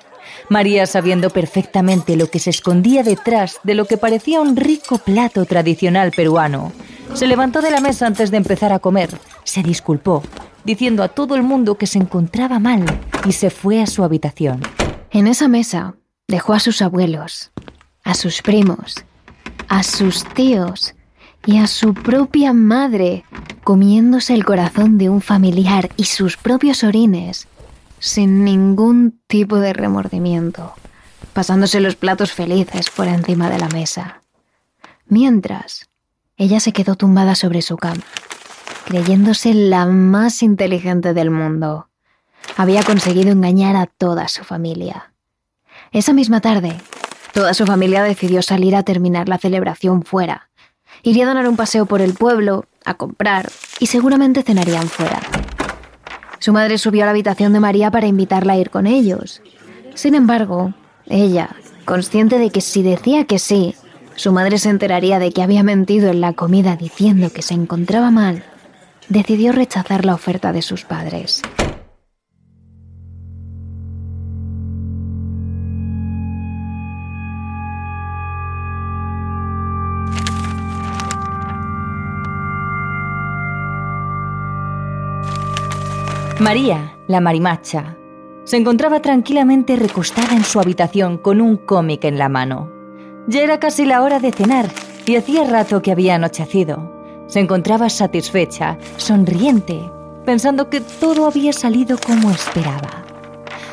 María, 0.49 0.87
sabiendo 0.87 1.31
perfectamente 1.31 2.17
lo 2.17 2.31
que 2.31 2.39
se 2.39 2.51
escondía 2.51 3.03
detrás 3.03 3.59
de 3.63 3.75
lo 3.75 3.85
que 3.85 3.97
parecía 3.97 4.41
un 4.41 4.57
rico 4.57 4.99
plato 4.99 5.45
tradicional 5.45 6.13
peruano, 6.13 6.73
se 7.15 7.27
levantó 7.27 7.61
de 7.61 7.71
la 7.71 7.81
mesa 7.81 8.07
antes 8.07 8.31
de 8.31 8.37
empezar 8.37 8.73
a 8.73 8.79
comer, 8.79 9.11
se 9.45 9.63
disculpó, 9.63 10.23
diciendo 10.67 11.03
a 11.03 11.09
todo 11.09 11.37
el 11.37 11.43
mundo 11.43 11.79
que 11.79 11.87
se 11.87 11.99
encontraba 11.99 12.59
mal 12.59 12.85
y 13.25 13.33
se 13.33 13.51
fue 13.51 13.81
a 13.81 13.87
su 13.87 14.05
habitación. 14.05 14.61
En 15.11 15.29
esa 15.29 15.49
mesa 15.49 15.95
dejó 16.29 16.53
a 16.53 16.61
sus 16.61 16.83
abuelos, 16.83 17.53
a 18.05 18.15
sus 18.15 18.43
primos, 18.43 19.05
a 19.69 19.85
sus 19.85 20.25
tíos 20.35 20.95
y 21.47 21.59
a 21.59 21.69
su 21.69 21.95
propia 21.95 22.53
madre 22.53 23.25
comiéndose 23.63 24.35
el 24.35 24.45
corazón 24.45 24.99
de 24.99 25.09
un 25.09 25.21
familiar 25.21 25.91
y 25.97 26.05
sus 26.05 26.37
propios 26.37 26.85
orines 26.85 27.47
sin 27.99 28.45
ningún 28.45 29.21
tipo 29.27 29.59
de 29.59 29.73
remordimiento, 29.73 30.75
pasándose 31.33 31.81
los 31.81 31.97
platos 31.97 32.33
felices 32.33 32.91
por 32.91 33.07
encima 33.09 33.49
de 33.51 33.59
la 33.59 33.69
mesa. 33.69 34.21
Mientras, 35.07 35.89
ella 36.37 36.61
se 36.61 36.73
quedó 36.73 36.97
tumbada 36.97 37.35
sobre 37.35 37.63
su 37.63 37.77
cama, 37.77 38.03
creyéndose 38.87 39.53
la 39.53 39.85
más 39.85 40.45
inteligente 40.45 41.13
del 41.13 41.33
mundo. 41.33 41.89
Había 42.57 42.85
conseguido 42.85 43.33
engañar 43.33 43.75
a 43.75 43.87
toda 43.87 44.29
su 44.29 44.45
familia. 44.45 45.13
Esa 45.91 46.13
misma 46.13 46.41
tarde, 46.41 46.77
toda 47.33 47.53
su 47.53 47.67
familia 47.67 48.05
decidió 48.05 48.43
salir 48.43 48.77
a 48.77 48.85
terminar 48.85 49.29
la 49.29 49.39
celebración 49.39 50.05
fuera. 50.05 50.51
Irían 51.03 51.29
a 51.29 51.35
dar 51.35 51.49
un 51.49 51.57
paseo 51.57 51.87
por 51.87 52.01
el 52.01 52.15
pueblo, 52.15 52.67
a 52.85 52.95
comprar, 52.95 53.51
y 53.81 53.87
seguramente 53.87 54.45
cenarían 54.45 54.89
fuera. 54.89 55.21
Su 56.39 56.53
madre 56.53 56.79
subió 56.79 57.03
a 57.03 57.07
la 57.07 57.11
habitación 57.11 57.53
de 57.53 57.61
María 57.61 57.91
para 57.91 58.07
invitarla 58.07 58.53
a 58.53 58.57
ir 58.57 58.71
con 58.71 58.87
ellos. 58.87 59.43
Sin 59.95 60.15
embargo, 60.15 60.75
ella, 61.07 61.51
consciente 61.85 62.39
de 62.39 62.51
que 62.51 62.61
si 62.61 62.85
decía 62.85 63.25
que 63.25 63.41
sí, 63.41 63.75
su 64.15 64.31
madre 64.31 64.59
se 64.59 64.71
enteraría 64.71 65.19
de 65.19 65.33
que 65.33 65.43
había 65.43 65.65
mentido 65.65 66.09
en 66.09 66.21
la 66.21 66.35
comida 66.35 66.77
diciendo 66.77 67.31
que 67.33 67.43
se 67.43 67.55
encontraba 67.55 68.13
mal 68.13 68.45
decidió 69.09 69.53
rechazar 69.53 70.05
la 70.05 70.15
oferta 70.15 70.53
de 70.53 70.63
sus 70.63 70.85
padres. 70.85 71.43
María, 86.39 86.95
la 87.09 87.21
marimacha, 87.21 87.97
se 88.45 88.57
encontraba 88.57 89.01
tranquilamente 89.01 89.75
recostada 89.75 90.37
en 90.37 90.45
su 90.45 90.61
habitación 90.61 91.19
con 91.19 91.41
un 91.41 91.57
cómic 91.57 92.05
en 92.05 92.19
la 92.19 92.29
mano. 92.29 92.71
Ya 93.27 93.43
era 93.43 93.59
casi 93.59 93.85
la 93.85 94.03
hora 94.03 94.21
de 94.21 94.31
cenar 94.31 94.71
y 95.07 95.17
hacía 95.17 95.45
rato 95.45 95.83
que 95.83 95.91
había 95.91 96.15
anochecido. 96.15 96.96
Se 97.27 97.41
encontraba 97.41 97.91
satisfecha, 97.91 98.79
sonriente, 98.97 99.91
pensando 100.25 100.71
que 100.71 100.81
todo 100.81 101.27
había 101.27 101.53
salido 101.53 101.99
como 101.99 102.31
esperaba. 102.31 103.05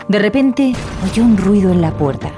De 0.08 0.20
repente 0.20 0.74
oyó 1.04 1.24
un 1.24 1.38
ruido 1.38 1.72
en 1.72 1.82
la 1.82 1.96
puerta, 1.96 2.32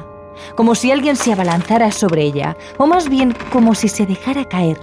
como 0.55 0.75
si 0.75 0.91
alguien 0.91 1.15
se 1.15 1.33
abalanzara 1.33 1.91
sobre 1.91 2.23
ella, 2.23 2.57
o 2.77 2.87
más 2.87 3.09
bien 3.09 3.35
como 3.51 3.75
si 3.75 3.87
se 3.87 4.05
dejara 4.05 4.45
caer. 4.45 4.79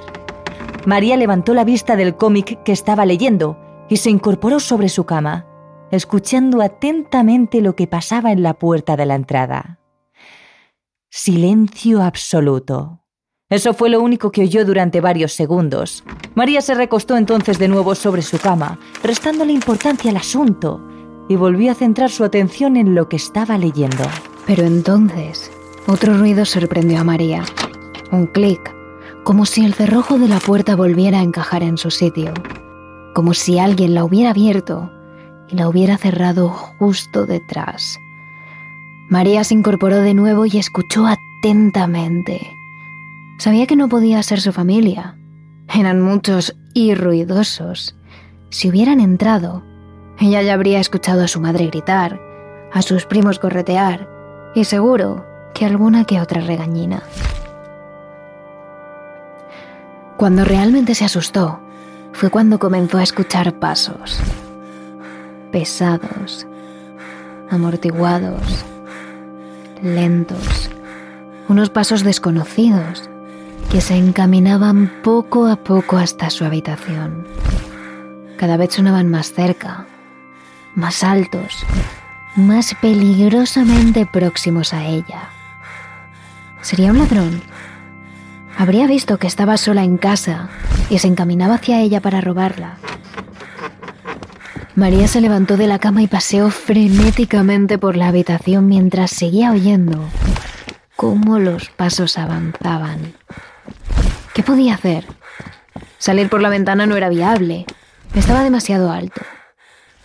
María 0.86 1.16
levantó 1.16 1.54
la 1.54 1.64
vista 1.64 1.96
del 1.96 2.16
cómic 2.16 2.62
que 2.64 2.72
estaba 2.72 3.06
leyendo 3.06 3.56
y 3.88 3.98
se 3.98 4.10
incorporó 4.10 4.58
sobre 4.58 4.88
su 4.88 5.04
cama 5.04 5.46
escuchando 5.92 6.62
atentamente 6.62 7.60
lo 7.60 7.76
que 7.76 7.86
pasaba 7.86 8.32
en 8.32 8.42
la 8.42 8.54
puerta 8.54 8.96
de 8.96 9.06
la 9.06 9.14
entrada. 9.14 9.78
Silencio 11.10 12.02
absoluto. 12.02 13.01
Eso 13.52 13.74
fue 13.74 13.90
lo 13.90 14.00
único 14.00 14.32
que 14.32 14.40
oyó 14.40 14.64
durante 14.64 15.02
varios 15.02 15.34
segundos. 15.34 16.04
María 16.34 16.62
se 16.62 16.72
recostó 16.72 17.18
entonces 17.18 17.58
de 17.58 17.68
nuevo 17.68 17.94
sobre 17.94 18.22
su 18.22 18.38
cama, 18.38 18.78
restándole 19.02 19.52
importancia 19.52 20.10
al 20.10 20.16
asunto, 20.16 20.80
y 21.28 21.36
volvió 21.36 21.70
a 21.70 21.74
centrar 21.74 22.08
su 22.08 22.24
atención 22.24 22.78
en 22.78 22.94
lo 22.94 23.10
que 23.10 23.16
estaba 23.16 23.58
leyendo. 23.58 24.04
Pero 24.46 24.62
entonces, 24.62 25.50
otro 25.86 26.16
ruido 26.16 26.46
sorprendió 26.46 27.00
a 27.00 27.04
María. 27.04 27.44
Un 28.10 28.26
clic, 28.26 28.74
como 29.22 29.44
si 29.44 29.66
el 29.66 29.74
cerrojo 29.74 30.18
de 30.18 30.28
la 30.28 30.40
puerta 30.40 30.74
volviera 30.74 31.20
a 31.20 31.22
encajar 31.22 31.62
en 31.62 31.76
su 31.76 31.90
sitio, 31.90 32.32
como 33.14 33.34
si 33.34 33.58
alguien 33.58 33.92
la 33.92 34.04
hubiera 34.04 34.30
abierto 34.30 34.90
la 35.50 35.68
hubiera 35.68 35.98
cerrado 35.98 36.48
justo 36.48 37.26
detrás. 37.26 38.00
María 39.10 39.44
se 39.44 39.52
incorporó 39.52 39.98
de 39.98 40.14
nuevo 40.14 40.46
y 40.46 40.56
escuchó 40.56 41.06
atentamente. 41.06 42.61
Sabía 43.42 43.66
que 43.66 43.74
no 43.74 43.88
podía 43.88 44.22
ser 44.22 44.40
su 44.40 44.52
familia. 44.52 45.16
Eran 45.74 46.00
muchos 46.00 46.54
y 46.74 46.94
ruidosos. 46.94 47.96
Si 48.50 48.68
hubieran 48.68 49.00
entrado, 49.00 49.64
ella 50.20 50.42
ya 50.42 50.54
habría 50.54 50.78
escuchado 50.78 51.24
a 51.24 51.26
su 51.26 51.40
madre 51.40 51.66
gritar, 51.66 52.20
a 52.72 52.82
sus 52.82 53.04
primos 53.04 53.40
corretear 53.40 54.08
y 54.54 54.62
seguro 54.62 55.26
que 55.54 55.66
alguna 55.66 56.04
que 56.04 56.20
otra 56.20 56.40
regañina. 56.40 57.02
Cuando 60.16 60.44
realmente 60.44 60.94
se 60.94 61.04
asustó 61.04 61.58
fue 62.12 62.30
cuando 62.30 62.60
comenzó 62.60 62.98
a 62.98 63.02
escuchar 63.02 63.58
pasos 63.58 64.20
pesados, 65.50 66.46
amortiguados, 67.50 68.64
lentos, 69.82 70.70
unos 71.48 71.70
pasos 71.70 72.04
desconocidos 72.04 73.10
que 73.72 73.80
se 73.80 73.96
encaminaban 73.96 74.92
poco 75.02 75.46
a 75.46 75.56
poco 75.56 75.96
hasta 75.96 76.28
su 76.28 76.44
habitación. 76.44 77.26
Cada 78.36 78.58
vez 78.58 78.74
sonaban 78.74 79.08
más 79.10 79.32
cerca, 79.32 79.86
más 80.74 81.02
altos, 81.02 81.64
más 82.36 82.74
peligrosamente 82.82 84.04
próximos 84.04 84.74
a 84.74 84.84
ella. 84.84 85.30
¿Sería 86.60 86.90
un 86.90 86.98
ladrón? 86.98 87.40
Habría 88.58 88.86
visto 88.86 89.16
que 89.16 89.26
estaba 89.26 89.56
sola 89.56 89.84
en 89.84 89.96
casa 89.96 90.50
y 90.90 90.98
se 90.98 91.08
encaminaba 91.08 91.54
hacia 91.54 91.80
ella 91.80 92.02
para 92.02 92.20
robarla. 92.20 92.76
María 94.74 95.08
se 95.08 95.22
levantó 95.22 95.56
de 95.56 95.66
la 95.66 95.78
cama 95.78 96.02
y 96.02 96.08
paseó 96.08 96.50
frenéticamente 96.50 97.78
por 97.78 97.96
la 97.96 98.08
habitación 98.08 98.68
mientras 98.68 99.12
seguía 99.12 99.50
oyendo 99.50 100.10
cómo 100.94 101.38
los 101.38 101.70
pasos 101.70 102.18
avanzaban. 102.18 103.14
¿Qué 104.34 104.42
podía 104.42 104.74
hacer? 104.74 105.06
Salir 105.98 106.28
por 106.28 106.40
la 106.40 106.48
ventana 106.48 106.86
no 106.86 106.96
era 106.96 107.08
viable. 107.08 107.66
Estaba 108.14 108.42
demasiado 108.42 108.90
alto. 108.90 109.20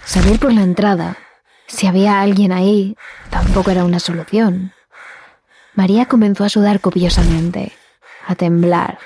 Salir 0.05 0.39
por 0.39 0.53
la 0.53 0.61
entrada, 0.61 1.17
si 1.67 1.87
había 1.87 2.21
alguien 2.21 2.51
ahí, 2.51 2.95
tampoco 3.29 3.71
era 3.71 3.83
una 3.83 3.99
solución. 3.99 4.73
María 5.73 6.05
comenzó 6.05 6.43
a 6.43 6.49
sudar 6.49 6.79
copiosamente, 6.79 7.73
a 8.25 8.35
temblar. 8.35 8.99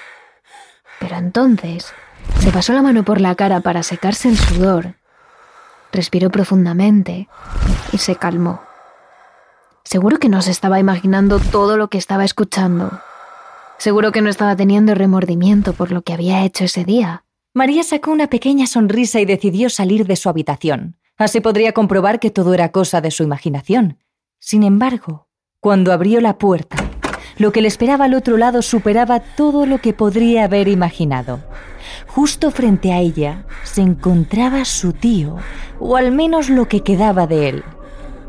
Pero 1.00 1.16
entonces 1.18 1.94
se 2.40 2.52
pasó 2.52 2.74
la 2.74 2.82
mano 2.82 3.04
por 3.04 3.20
la 3.20 3.36
cara 3.36 3.62
para 3.62 3.84
secarse 3.84 4.30
el 4.30 4.38
sudor 4.38 4.96
respiró 5.92 6.30
profundamente 6.30 7.28
y 7.92 7.98
se 7.98 8.16
calmó. 8.16 8.62
Seguro 9.84 10.20
que 10.20 10.30
no 10.30 10.42
se 10.42 10.52
estaba 10.52 10.80
imaginando 10.80 11.40
todo 11.40 11.78
lo 11.78 11.90
que 11.90 11.98
estaba 11.98 12.24
escuchando. 12.24 13.02
Seguro 13.82 14.12
que 14.12 14.22
no 14.22 14.30
estaba 14.30 14.56
teniendo 14.56 14.94
remordimiento 14.94 15.74
por 15.74 15.92
lo 15.92 16.04
que 16.04 16.14
había 16.14 16.46
hecho 16.46 16.66
ese 16.66 16.86
día. 16.86 17.26
María 17.56 17.82
sacó 17.82 18.12
una 18.12 18.28
pequeña 18.28 18.68
sonrisa 18.68 19.20
y 19.22 19.26
decidió 19.26 19.72
salir 19.72 20.06
de 20.06 20.18
su 20.18 20.30
habitación. 20.30 20.98
Así 21.18 21.40
podría 21.40 21.72
comprobar 21.72 22.20
que 22.20 22.30
todo 22.30 22.54
era 22.54 22.72
cosa 22.72 23.02
de 23.02 23.10
su 23.10 23.24
imaginación. 23.24 23.98
Sin 24.38 24.62
embargo, 24.62 25.30
cuando 25.60 25.94
abrió 25.94 26.22
la 26.22 26.38
puerta, 26.38 26.78
lo 27.40 27.52
que 27.52 27.64
le 27.64 27.70
esperaba 27.70 28.06
al 28.06 28.14
otro 28.14 28.38
lado 28.38 28.62
superaba 28.62 29.20
todo 29.20 29.66
lo 29.66 29.80
que 29.80 29.94
podría 29.94 30.44
haber 30.44 30.68
imaginado. 30.68 31.40
Justo 32.06 32.52
frente 32.52 32.94
a 32.94 33.00
ella 33.00 33.48
se 33.64 33.82
encontraba 33.82 34.64
su 34.64 34.94
tío, 34.94 35.38
o 35.80 35.98
al 35.98 36.12
menos 36.12 36.52
lo 36.52 36.68
que 36.68 36.82
quedaba 36.84 37.26
de 37.26 37.50
él. 37.50 37.64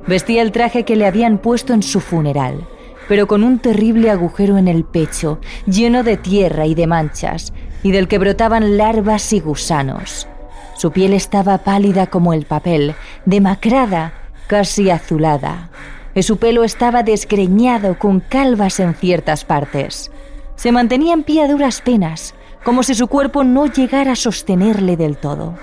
Vestía 0.07 0.41
el 0.41 0.51
traje 0.51 0.87
que 0.87 0.97
le 0.97 1.05
habían 1.05 1.37
puesto 1.37 1.75
en 1.75 1.83
su 1.83 2.01
funeral, 2.01 2.67
pero 3.09 3.27
con 3.27 3.43
un 3.45 3.59
terrible 3.59 4.11
agujero 4.11 4.59
en 4.59 4.69
el 4.69 4.85
pecho, 4.85 5.41
lleno 5.67 6.03
de 6.03 6.17
tierra 6.17 6.67
y 6.67 6.75
de 6.75 6.87
manchas, 6.87 7.53
y 7.83 7.93
del 7.93 8.09
que 8.09 8.19
brotaban 8.19 8.77
larvas 8.77 9.33
y 9.33 9.41
gusanos. 9.41 10.29
Su 10.77 10.93
piel 10.93 11.13
estaba 11.13 11.59
pálida 11.59 12.07
como 12.07 12.33
el 12.33 12.45
papel, 12.45 12.95
demacrada, 13.25 14.15
casi 14.47 14.91
azulada, 14.91 15.71
y 16.15 16.23
su 16.23 16.39
pelo 16.39 16.65
estaba 16.65 17.03
desgreñado 17.03 17.99
con 17.99 18.21
calvas 18.21 18.81
en 18.81 18.95
ciertas 18.95 19.45
partes. 19.45 20.11
Se 20.57 20.73
mantenía 20.73 21.15
en 21.15 21.23
pie 21.23 21.43
a 21.43 21.49
duras 21.49 21.81
penas, 21.81 22.35
como 22.65 22.83
si 22.83 22.95
su 22.95 23.09
cuerpo 23.09 23.45
no 23.45 23.67
llegara 23.67 24.13
a 24.13 24.17
sostenerle 24.17 24.97
del 24.97 25.17
todo. 25.17 25.55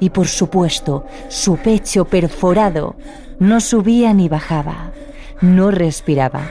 Y 0.00 0.10
por 0.10 0.28
supuesto, 0.28 1.06
su 1.28 1.56
pecho 1.56 2.04
perforado 2.04 2.94
no 3.38 3.60
subía 3.60 4.14
ni 4.14 4.28
bajaba, 4.28 4.92
no 5.40 5.70
respiraba. 5.70 6.42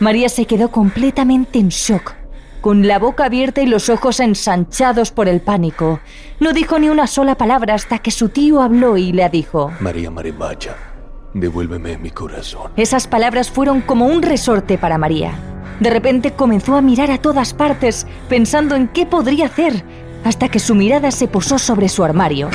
María 0.00 0.28
se 0.28 0.46
quedó 0.46 0.70
completamente 0.70 1.58
en 1.58 1.70
shock, 1.70 2.14
con 2.60 2.86
la 2.86 3.00
boca 3.00 3.24
abierta 3.24 3.62
y 3.62 3.66
los 3.66 3.88
ojos 3.88 4.20
ensanchados 4.20 5.10
por 5.10 5.28
el 5.28 5.40
pánico. 5.40 6.00
No 6.38 6.52
dijo 6.52 6.78
ni 6.78 6.88
una 6.88 7.08
sola 7.08 7.34
palabra 7.34 7.74
hasta 7.74 7.98
que 7.98 8.12
su 8.12 8.28
tío 8.28 8.62
habló 8.62 8.96
y 8.96 9.12
le 9.12 9.28
dijo... 9.28 9.72
María 9.80 10.10
Marimacha, 10.10 10.76
devuélveme 11.34 11.98
mi 11.98 12.10
corazón. 12.10 12.70
Esas 12.76 13.08
palabras 13.08 13.50
fueron 13.50 13.80
como 13.80 14.06
un 14.06 14.22
resorte 14.22 14.78
para 14.78 14.98
María. 14.98 15.32
De 15.80 15.90
repente 15.90 16.32
comenzó 16.32 16.76
a 16.76 16.80
mirar 16.80 17.10
a 17.10 17.18
todas 17.18 17.52
partes, 17.52 18.06
pensando 18.28 18.76
en 18.76 18.86
qué 18.86 19.04
podría 19.04 19.46
hacer, 19.46 19.84
hasta 20.24 20.48
que 20.48 20.60
su 20.60 20.76
mirada 20.76 21.10
se 21.10 21.26
posó 21.26 21.58
sobre 21.58 21.88
su 21.88 22.04
armario. 22.04 22.50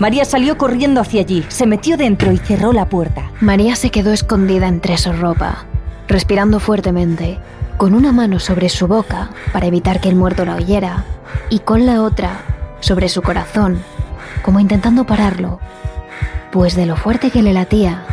María 0.00 0.24
salió 0.24 0.56
corriendo 0.56 1.02
hacia 1.02 1.20
allí, 1.22 1.44
se 1.48 1.66
metió 1.66 1.98
dentro 1.98 2.32
y 2.32 2.38
cerró 2.38 2.72
la 2.72 2.88
puerta. 2.88 3.32
María 3.40 3.76
se 3.76 3.90
quedó 3.90 4.12
escondida 4.12 4.66
entre 4.66 4.98
su 4.98 5.12
ropa, 5.12 5.66
respirando 6.08 6.60
fuertemente, 6.60 7.38
con 7.76 7.94
una 7.94 8.12
mano 8.12 8.38
sobre 8.38 8.68
su 8.68 8.86
boca 8.86 9.30
para 9.52 9.66
evitar 9.66 10.00
que 10.00 10.08
el 10.08 10.16
muerto 10.16 10.44
la 10.44 10.56
oyera, 10.56 11.04
y 11.50 11.60
con 11.60 11.86
la 11.86 12.02
otra 12.02 12.40
sobre 12.80 13.08
su 13.08 13.22
corazón, 13.22 13.82
como 14.42 14.60
intentando 14.60 15.04
pararlo, 15.04 15.60
pues 16.52 16.74
de 16.74 16.86
lo 16.86 16.96
fuerte 16.96 17.30
que 17.30 17.42
le 17.42 17.52
latía, 17.52 18.04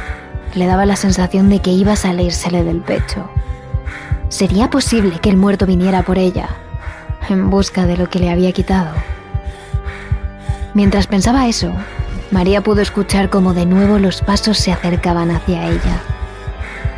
le 0.56 0.66
daba 0.66 0.86
la 0.86 0.96
sensación 0.96 1.50
de 1.50 1.60
que 1.60 1.72
iba 1.72 1.94
a 1.94 1.98
salírsele 1.98 2.64
del 2.64 2.82
pecho. 2.82 3.30
¿Sería 4.30 4.70
posible 4.70 5.20
que 5.20 5.30
el 5.30 5.38
muerto 5.38 5.66
viniera 5.66 6.04
por 6.04 6.18
ella, 6.18 6.50
en 7.30 7.50
busca 7.50 7.86
de 7.86 7.98
lo 7.98 8.10
que 8.10 8.20
le 8.20 8.32
había 8.32 8.52
quitado? 8.52 8.92
Mientras 10.74 11.08
pensaba 11.08 11.48
eso, 11.48 11.72
María 12.32 12.62
pudo 12.62 12.82
escuchar 12.82 13.30
cómo 13.30 13.54
de 13.54 13.68
nuevo 13.68 14.00
los 14.00 14.22
pasos 14.22 14.58
se 14.58 14.72
acercaban 14.72 15.30
hacia 15.30 15.68
ella. 15.68 16.02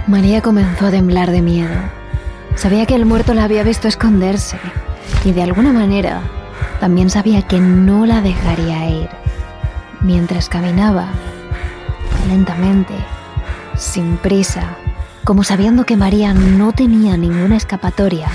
María 0.08 0.42
comenzó 0.42 0.86
a 0.86 0.92
temblar 0.92 1.32
de 1.32 1.42
miedo. 1.42 1.74
Sabía 2.56 2.86
que 2.86 2.94
el 2.94 3.06
muerto 3.06 3.34
la 3.34 3.44
había 3.44 3.64
visto 3.64 3.88
esconderse 3.88 4.60
y 5.24 5.32
de 5.32 5.42
alguna 5.42 5.74
manera 5.74 6.22
también 6.80 7.10
sabía 7.10 7.42
que 7.42 7.60
no 7.60 8.06
la 8.06 8.22
dejaría 8.22 8.88
ir. 8.88 9.10
Mientras 10.02 10.48
caminaba, 10.48 11.08
lentamente, 12.28 12.94
sin 13.76 14.18
prisa, 14.18 14.78
como 15.24 15.44
sabiendo 15.44 15.86
que 15.86 15.98
María 15.98 16.36
no 16.36 16.72
tenía 16.72 17.18
ninguna 17.18 17.58
escapatoria. 17.58 18.28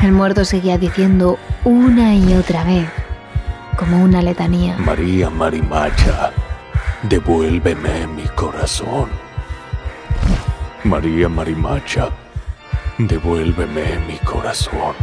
El 0.00 0.10
muerto 0.10 0.44
seguía 0.44 0.78
diciendo 0.78 1.38
una 1.64 2.16
y 2.16 2.34
otra 2.34 2.64
vez, 2.64 2.88
como 3.76 4.02
una 4.02 4.20
letanía. 4.20 4.76
María 4.78 5.30
Marimacha, 5.30 6.32
devuélveme 7.04 8.08
mi 8.08 8.26
corazón. 8.34 9.25
María 10.86 11.28
Marimacha, 11.28 12.10
devuélveme 12.96 13.98
mi 14.06 14.16
corazón. 14.18 14.94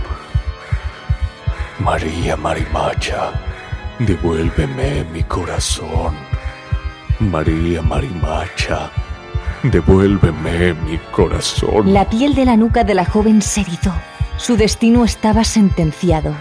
María 1.79 2.37
Marimacha, 2.37 3.31
devuélveme 3.99 5.03
mi 5.11 5.23
corazón. 5.23 6.15
María 7.19 7.81
Marimacha, 7.81 8.89
devuélveme 9.63 10.73
mi 10.85 10.97
corazón. 11.11 11.91
La 11.91 12.09
piel 12.09 12.33
de 12.33 12.45
la 12.45 12.55
nuca 12.55 12.85
de 12.85 12.93
la 12.93 13.03
joven 13.03 13.41
se 13.41 13.61
erizó. 13.61 13.93
Su 14.37 14.55
destino 14.55 15.03
estaba 15.03 15.43
sentenciado. 15.43 16.33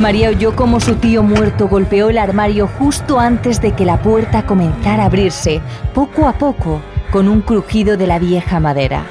María 0.00 0.30
oyó 0.30 0.56
como 0.56 0.80
su 0.80 0.96
tío 0.96 1.22
muerto 1.22 1.68
golpeó 1.68 2.10
el 2.10 2.18
armario 2.18 2.66
justo 2.66 3.20
antes 3.20 3.60
de 3.60 3.76
que 3.76 3.84
la 3.84 4.02
puerta 4.02 4.44
comenzara 4.44 5.04
a 5.04 5.06
abrirse, 5.06 5.60
poco 5.94 6.26
a 6.26 6.32
poco, 6.32 6.82
con 7.12 7.28
un 7.28 7.42
crujido 7.42 7.96
de 7.96 8.08
la 8.08 8.18
vieja 8.18 8.58
madera. 8.58 9.04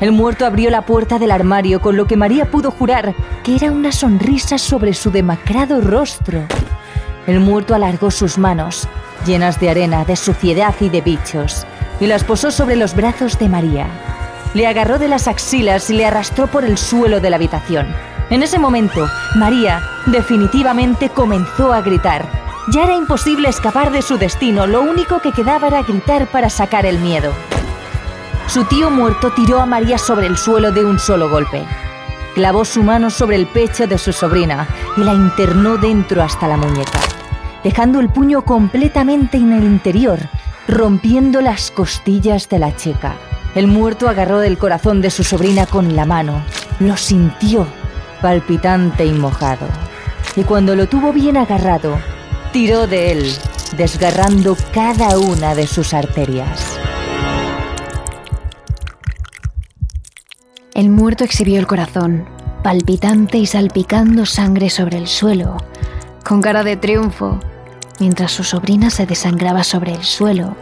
El 0.00 0.10
muerto 0.10 0.46
abrió 0.46 0.70
la 0.70 0.82
puerta 0.82 1.18
del 1.18 1.30
armario, 1.30 1.80
con 1.80 1.96
lo 1.96 2.06
que 2.06 2.16
María 2.16 2.50
pudo 2.50 2.70
jurar 2.70 3.14
que 3.44 3.54
era 3.54 3.70
una 3.70 3.92
sonrisa 3.92 4.58
sobre 4.58 4.94
su 4.94 5.10
demacrado 5.10 5.80
rostro. 5.80 6.42
El 7.26 7.40
muerto 7.40 7.74
alargó 7.74 8.10
sus 8.10 8.38
manos, 8.38 8.88
llenas 9.26 9.60
de 9.60 9.70
arena, 9.70 10.04
de 10.04 10.16
suciedad 10.16 10.74
y 10.80 10.88
de 10.88 11.02
bichos, 11.02 11.66
y 12.00 12.06
las 12.06 12.24
posó 12.24 12.50
sobre 12.50 12.74
los 12.74 12.96
brazos 12.96 13.38
de 13.38 13.48
María. 13.48 13.86
Le 14.54 14.66
agarró 14.66 14.98
de 14.98 15.08
las 15.08 15.28
axilas 15.28 15.90
y 15.90 15.94
le 15.94 16.06
arrastró 16.06 16.46
por 16.46 16.64
el 16.64 16.78
suelo 16.78 17.20
de 17.20 17.30
la 17.30 17.36
habitación. 17.36 17.86
En 18.30 18.42
ese 18.42 18.58
momento, 18.58 19.06
María 19.36 19.82
definitivamente 20.06 21.10
comenzó 21.10 21.72
a 21.72 21.82
gritar. 21.82 22.45
Ya 22.68 22.82
era 22.82 22.96
imposible 22.96 23.48
escapar 23.48 23.92
de 23.92 24.02
su 24.02 24.18
destino, 24.18 24.66
lo 24.66 24.82
único 24.82 25.20
que 25.20 25.30
quedaba 25.30 25.68
era 25.68 25.82
gritar 25.82 26.26
para 26.26 26.50
sacar 26.50 26.84
el 26.84 26.98
miedo. 26.98 27.32
Su 28.48 28.64
tío 28.64 28.90
muerto 28.90 29.30
tiró 29.30 29.60
a 29.60 29.66
María 29.66 29.98
sobre 29.98 30.26
el 30.26 30.36
suelo 30.36 30.72
de 30.72 30.84
un 30.84 30.98
solo 30.98 31.30
golpe. 31.30 31.64
Clavó 32.34 32.64
su 32.64 32.82
mano 32.82 33.10
sobre 33.10 33.36
el 33.36 33.46
pecho 33.46 33.86
de 33.86 33.98
su 33.98 34.12
sobrina 34.12 34.66
y 34.96 35.04
la 35.04 35.14
internó 35.14 35.76
dentro 35.78 36.24
hasta 36.24 36.48
la 36.48 36.56
muñeca, 36.56 36.98
dejando 37.62 38.00
el 38.00 38.08
puño 38.08 38.42
completamente 38.42 39.36
en 39.36 39.52
el 39.52 39.62
interior, 39.62 40.18
rompiendo 40.66 41.40
las 41.40 41.70
costillas 41.70 42.48
de 42.48 42.58
la 42.58 42.74
chica. 42.74 43.14
El 43.54 43.68
muerto 43.68 44.08
agarró 44.08 44.42
el 44.42 44.58
corazón 44.58 45.00
de 45.00 45.10
su 45.10 45.22
sobrina 45.22 45.66
con 45.66 45.94
la 45.94 46.04
mano, 46.04 46.42
lo 46.80 46.96
sintió, 46.96 47.64
palpitante 48.20 49.06
y 49.06 49.12
mojado, 49.12 49.66
y 50.34 50.42
cuando 50.42 50.74
lo 50.74 50.88
tuvo 50.88 51.12
bien 51.12 51.36
agarrado, 51.36 51.98
tiró 52.52 52.86
de 52.86 53.12
él, 53.12 53.32
desgarrando 53.76 54.56
cada 54.72 55.18
una 55.18 55.54
de 55.54 55.66
sus 55.66 55.94
arterias. 55.94 56.78
El 60.74 60.90
muerto 60.90 61.24
exhibió 61.24 61.58
el 61.58 61.66
corazón, 61.66 62.26
palpitante 62.62 63.38
y 63.38 63.46
salpicando 63.46 64.26
sangre 64.26 64.70
sobre 64.70 64.98
el 64.98 65.06
suelo, 65.06 65.56
con 66.24 66.42
cara 66.42 66.64
de 66.64 66.76
triunfo, 66.76 67.40
mientras 67.98 68.32
su 68.32 68.44
sobrina 68.44 68.90
se 68.90 69.06
desangraba 69.06 69.64
sobre 69.64 69.92
el 69.92 70.04
suelo, 70.04 70.56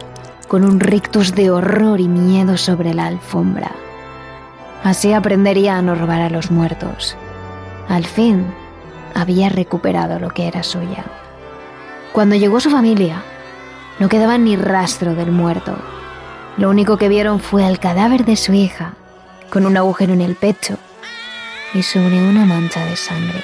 con 0.47 0.63
un 0.63 0.79
rictus 0.79 1.33
de 1.35 1.51
horror 1.51 1.99
y 1.99 2.07
miedo 2.07 2.57
sobre 2.57 2.93
la 2.93 3.07
alfombra. 3.07 3.71
Así 4.83 5.13
aprendería 5.13 5.77
a 5.77 5.81
no 5.81 5.95
robar 5.95 6.21
a 6.21 6.29
los 6.29 6.51
muertos. 6.51 7.17
Al 7.89 8.05
fin, 8.05 8.45
había 9.15 9.49
recuperado 9.49 10.19
lo 10.19 10.29
que 10.29 10.47
era 10.47 10.61
suya. 10.61 11.05
Cuando 12.15 12.37
llegó 12.37 12.61
su 12.61 12.69
familia, 12.69 13.21
no 13.99 14.07
quedaba 14.07 14.37
ni 14.37 14.55
rastro 14.55 15.15
del 15.15 15.33
muerto. 15.33 15.75
Lo 16.55 16.69
único 16.69 16.95
que 16.95 17.09
vieron 17.09 17.41
fue 17.41 17.67
el 17.67 17.77
cadáver 17.77 18.23
de 18.23 18.37
su 18.37 18.53
hija, 18.53 18.93
con 19.49 19.65
un 19.65 19.75
agujero 19.75 20.13
en 20.13 20.21
el 20.21 20.35
pecho 20.35 20.77
y 21.73 21.83
sobre 21.83 22.17
una 22.17 22.45
mancha 22.45 22.85
de 22.85 22.95
sangre. 22.95 23.43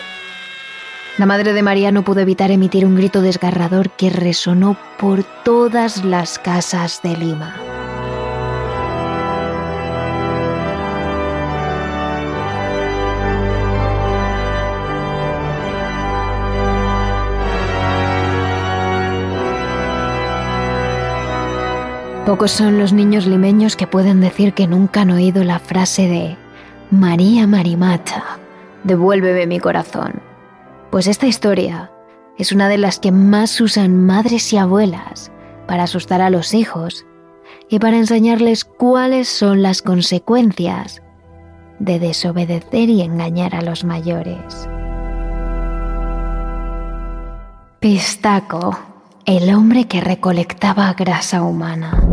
La 1.17 1.25
madre 1.25 1.51
de 1.51 1.61
María 1.61 1.91
no 1.91 2.03
pudo 2.03 2.21
evitar 2.21 2.49
emitir 2.49 2.85
un 2.85 2.95
grito 2.95 3.21
desgarrador 3.21 3.89
que 3.89 4.09
resonó 4.09 4.77
por 4.97 5.25
todas 5.43 6.05
las 6.05 6.39
casas 6.39 7.01
de 7.03 7.17
Lima. 7.17 7.70
Pocos 22.31 22.51
son 22.51 22.79
los 22.79 22.93
niños 22.93 23.27
limeños 23.27 23.75
que 23.75 23.87
pueden 23.87 24.21
decir 24.21 24.53
que 24.53 24.65
nunca 24.65 25.01
han 25.01 25.11
oído 25.11 25.43
la 25.43 25.59
frase 25.59 26.07
de 26.07 26.37
María 26.89 27.45
Marimacha, 27.45 28.23
devuélveme 28.85 29.47
mi 29.47 29.59
corazón. 29.59 30.21
Pues 30.91 31.07
esta 31.07 31.27
historia 31.27 31.91
es 32.37 32.53
una 32.53 32.69
de 32.69 32.77
las 32.77 32.99
que 32.99 33.11
más 33.11 33.59
usan 33.59 34.05
madres 34.05 34.53
y 34.53 34.57
abuelas 34.57 35.29
para 35.67 35.83
asustar 35.83 36.21
a 36.21 36.29
los 36.29 36.53
hijos 36.53 37.05
y 37.67 37.79
para 37.79 37.97
enseñarles 37.97 38.63
cuáles 38.63 39.27
son 39.27 39.61
las 39.61 39.81
consecuencias 39.81 41.01
de 41.79 41.99
desobedecer 41.99 42.87
y 42.87 43.01
engañar 43.01 43.55
a 43.55 43.61
los 43.61 43.83
mayores. 43.83 44.69
Pistaco 47.81 48.90
el 49.25 49.53
hombre 49.53 49.85
que 49.85 50.01
recolectaba 50.01 50.93
grasa 50.93 51.43
humana. 51.43 52.07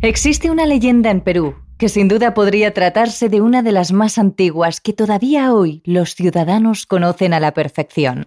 Existe 0.00 0.50
una 0.50 0.66
leyenda 0.66 1.10
en 1.10 1.20
Perú 1.20 1.56
que 1.78 1.88
sin 1.88 2.08
duda 2.08 2.34
podría 2.34 2.74
tratarse 2.74 3.28
de 3.28 3.40
una 3.40 3.62
de 3.62 3.70
las 3.70 3.92
más 3.92 4.18
antiguas 4.18 4.80
que 4.80 4.92
todavía 4.92 5.52
hoy 5.52 5.80
los 5.84 6.16
ciudadanos 6.16 6.86
conocen 6.86 7.32
a 7.32 7.40
la 7.40 7.54
perfección. 7.54 8.26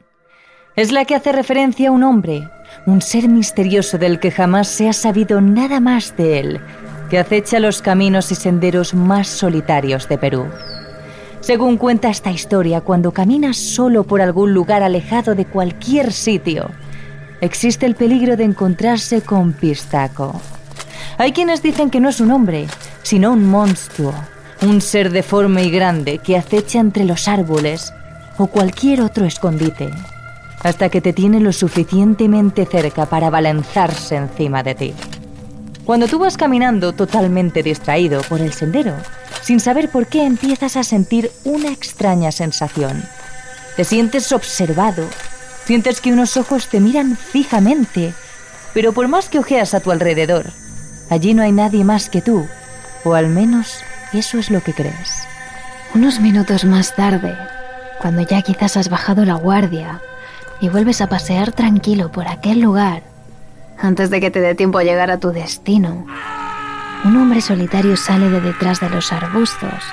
Es 0.77 0.93
la 0.93 1.03
que 1.03 1.15
hace 1.15 1.33
referencia 1.33 1.89
a 1.89 1.91
un 1.91 2.03
hombre, 2.03 2.49
un 2.85 3.01
ser 3.01 3.27
misterioso 3.27 3.97
del 3.97 4.21
que 4.21 4.31
jamás 4.31 4.69
se 4.69 4.87
ha 4.87 4.93
sabido 4.93 5.41
nada 5.41 5.81
más 5.81 6.15
de 6.15 6.39
él, 6.39 6.61
que 7.09 7.19
acecha 7.19 7.59
los 7.59 7.81
caminos 7.81 8.31
y 8.31 8.35
senderos 8.35 8.93
más 8.93 9.27
solitarios 9.27 10.07
de 10.07 10.17
Perú. 10.17 10.45
Según 11.41 11.77
cuenta 11.77 12.09
esta 12.09 12.31
historia, 12.31 12.81
cuando 12.81 13.11
caminas 13.11 13.57
solo 13.57 14.03
por 14.03 14.21
algún 14.21 14.53
lugar 14.53 14.83
alejado 14.83 15.33
de 15.33 15.45
cualquier 15.45 16.13
sitio, 16.13 16.69
existe 17.41 17.87
el 17.87 17.95
peligro 17.95 18.37
de 18.37 18.43
encontrarse 18.43 19.21
con 19.21 19.53
Pistaco. 19.53 20.39
Hay 21.17 21.31
quienes 21.31 21.63
dicen 21.63 21.89
que 21.89 21.99
no 21.99 22.09
es 22.09 22.21
un 22.21 22.31
hombre, 22.31 22.67
sino 23.01 23.31
un 23.31 23.49
monstruo, 23.49 24.13
un 24.61 24.81
ser 24.81 25.09
deforme 25.09 25.63
y 25.63 25.71
grande 25.71 26.19
que 26.19 26.37
acecha 26.37 26.79
entre 26.79 27.05
los 27.05 27.27
árboles 27.27 27.91
o 28.37 28.45
cualquier 28.45 29.01
otro 29.01 29.25
escondite, 29.25 29.89
hasta 30.61 30.89
que 30.89 31.01
te 31.01 31.11
tiene 31.11 31.39
lo 31.39 31.51
suficientemente 31.51 32.67
cerca 32.67 33.07
para 33.07 33.27
abalanzarse 33.27 34.15
encima 34.15 34.61
de 34.61 34.75
ti. 34.75 34.93
Cuando 35.85 36.07
tú 36.07 36.19
vas 36.19 36.37
caminando 36.37 36.93
totalmente 36.93 37.63
distraído 37.63 38.21
por 38.29 38.41
el 38.41 38.53
sendero, 38.53 38.93
sin 39.51 39.59
saber 39.59 39.89
por 39.89 40.07
qué 40.07 40.23
empiezas 40.23 40.77
a 40.77 40.83
sentir 40.83 41.29
una 41.43 41.73
extraña 41.73 42.31
sensación. 42.31 43.03
Te 43.75 43.83
sientes 43.83 44.31
observado, 44.31 45.05
sientes 45.65 45.99
que 45.99 46.13
unos 46.13 46.37
ojos 46.37 46.69
te 46.69 46.79
miran 46.79 47.17
fijamente, 47.17 48.13
pero 48.73 48.93
por 48.93 49.09
más 49.09 49.27
que 49.27 49.39
ojeas 49.39 49.73
a 49.73 49.81
tu 49.81 49.91
alrededor, 49.91 50.45
allí 51.09 51.33
no 51.33 51.43
hay 51.43 51.51
nadie 51.51 51.83
más 51.83 52.09
que 52.09 52.21
tú, 52.21 52.47
o 53.03 53.13
al 53.13 53.27
menos 53.27 53.83
eso 54.13 54.39
es 54.39 54.51
lo 54.51 54.63
que 54.63 54.73
crees. 54.73 55.27
Unos 55.93 56.21
minutos 56.21 56.63
más 56.63 56.95
tarde, 56.95 57.37
cuando 57.99 58.21
ya 58.21 58.43
quizás 58.43 58.77
has 58.77 58.87
bajado 58.87 59.25
la 59.25 59.33
guardia 59.33 59.99
y 60.61 60.69
vuelves 60.69 61.01
a 61.01 61.09
pasear 61.09 61.51
tranquilo 61.51 62.09
por 62.09 62.29
aquel 62.29 62.61
lugar, 62.61 63.03
antes 63.77 64.11
de 64.11 64.21
que 64.21 64.31
te 64.31 64.39
dé 64.39 64.55
tiempo 64.55 64.77
a 64.77 64.85
llegar 64.85 65.11
a 65.11 65.17
tu 65.17 65.33
destino, 65.33 66.05
un 67.03 67.17
hombre 67.17 67.41
solitario 67.41 67.97
sale 67.97 68.29
de 68.29 68.41
detrás 68.41 68.79
de 68.79 68.89
los 68.89 69.11
arbustos 69.11 69.83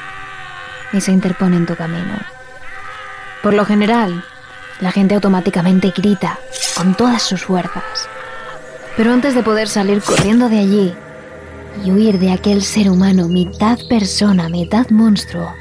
y 0.92 1.00
se 1.00 1.12
interpone 1.12 1.56
en 1.56 1.66
tu 1.66 1.74
camino. 1.74 2.18
Por 3.42 3.54
lo 3.54 3.64
general, 3.64 4.24
la 4.80 4.92
gente 4.92 5.14
automáticamente 5.14 5.92
grita 5.96 6.38
con 6.76 6.94
todas 6.94 7.22
sus 7.22 7.44
fuerzas. 7.44 8.08
Pero 8.96 9.12
antes 9.12 9.34
de 9.34 9.42
poder 9.42 9.68
salir 9.68 10.02
corriendo 10.02 10.48
de 10.48 10.58
allí 10.58 10.94
y 11.84 11.92
huir 11.92 12.18
de 12.18 12.32
aquel 12.32 12.62
ser 12.62 12.90
humano 12.90 13.28
mitad 13.28 13.78
persona, 13.88 14.48
mitad 14.48 14.90
monstruo, 14.90 15.54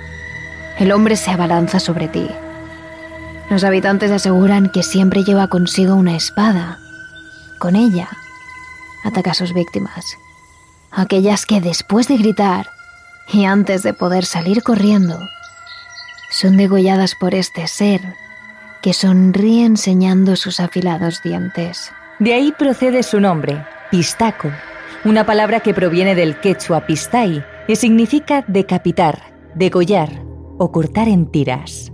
el 0.79 0.91
hombre 0.91 1.15
se 1.15 1.31
abalanza 1.31 1.79
sobre 1.79 2.07
ti. 2.07 2.27
Los 3.49 3.63
habitantes 3.63 4.11
aseguran 4.11 4.69
que 4.69 4.83
siempre 4.83 5.23
lleva 5.23 5.47
consigo 5.47 5.95
una 5.95 6.15
espada. 6.15 6.79
Con 7.57 7.75
ella, 7.75 8.09
ataca 9.05 9.31
a 9.31 9.33
sus 9.33 9.53
víctimas 9.53 10.17
aquellas 10.91 11.45
que 11.45 11.61
después 11.61 12.07
de 12.07 12.17
gritar 12.17 12.67
y 13.31 13.45
antes 13.45 13.83
de 13.83 13.93
poder 13.93 14.25
salir 14.25 14.63
corriendo, 14.63 15.19
son 16.29 16.57
degolladas 16.57 17.15
por 17.15 17.33
este 17.33 17.67
ser 17.67 18.01
que 18.81 18.93
sonríe 18.93 19.65
enseñando 19.65 20.35
sus 20.35 20.59
afilados 20.59 21.21
dientes. 21.23 21.91
De 22.19 22.33
ahí 22.33 22.53
procede 22.57 23.03
su 23.03 23.19
nombre, 23.19 23.65
pistaco, 23.91 24.49
una 25.05 25.25
palabra 25.25 25.59
que 25.59 25.73
proviene 25.73 26.15
del 26.15 26.39
quechua 26.39 26.85
pistai 26.85 27.43
y 27.67 27.75
significa 27.75 28.43
decapitar, 28.47 29.21
degollar 29.55 30.21
o 30.57 30.71
cortar 30.71 31.07
en 31.07 31.27
tiras. 31.27 31.91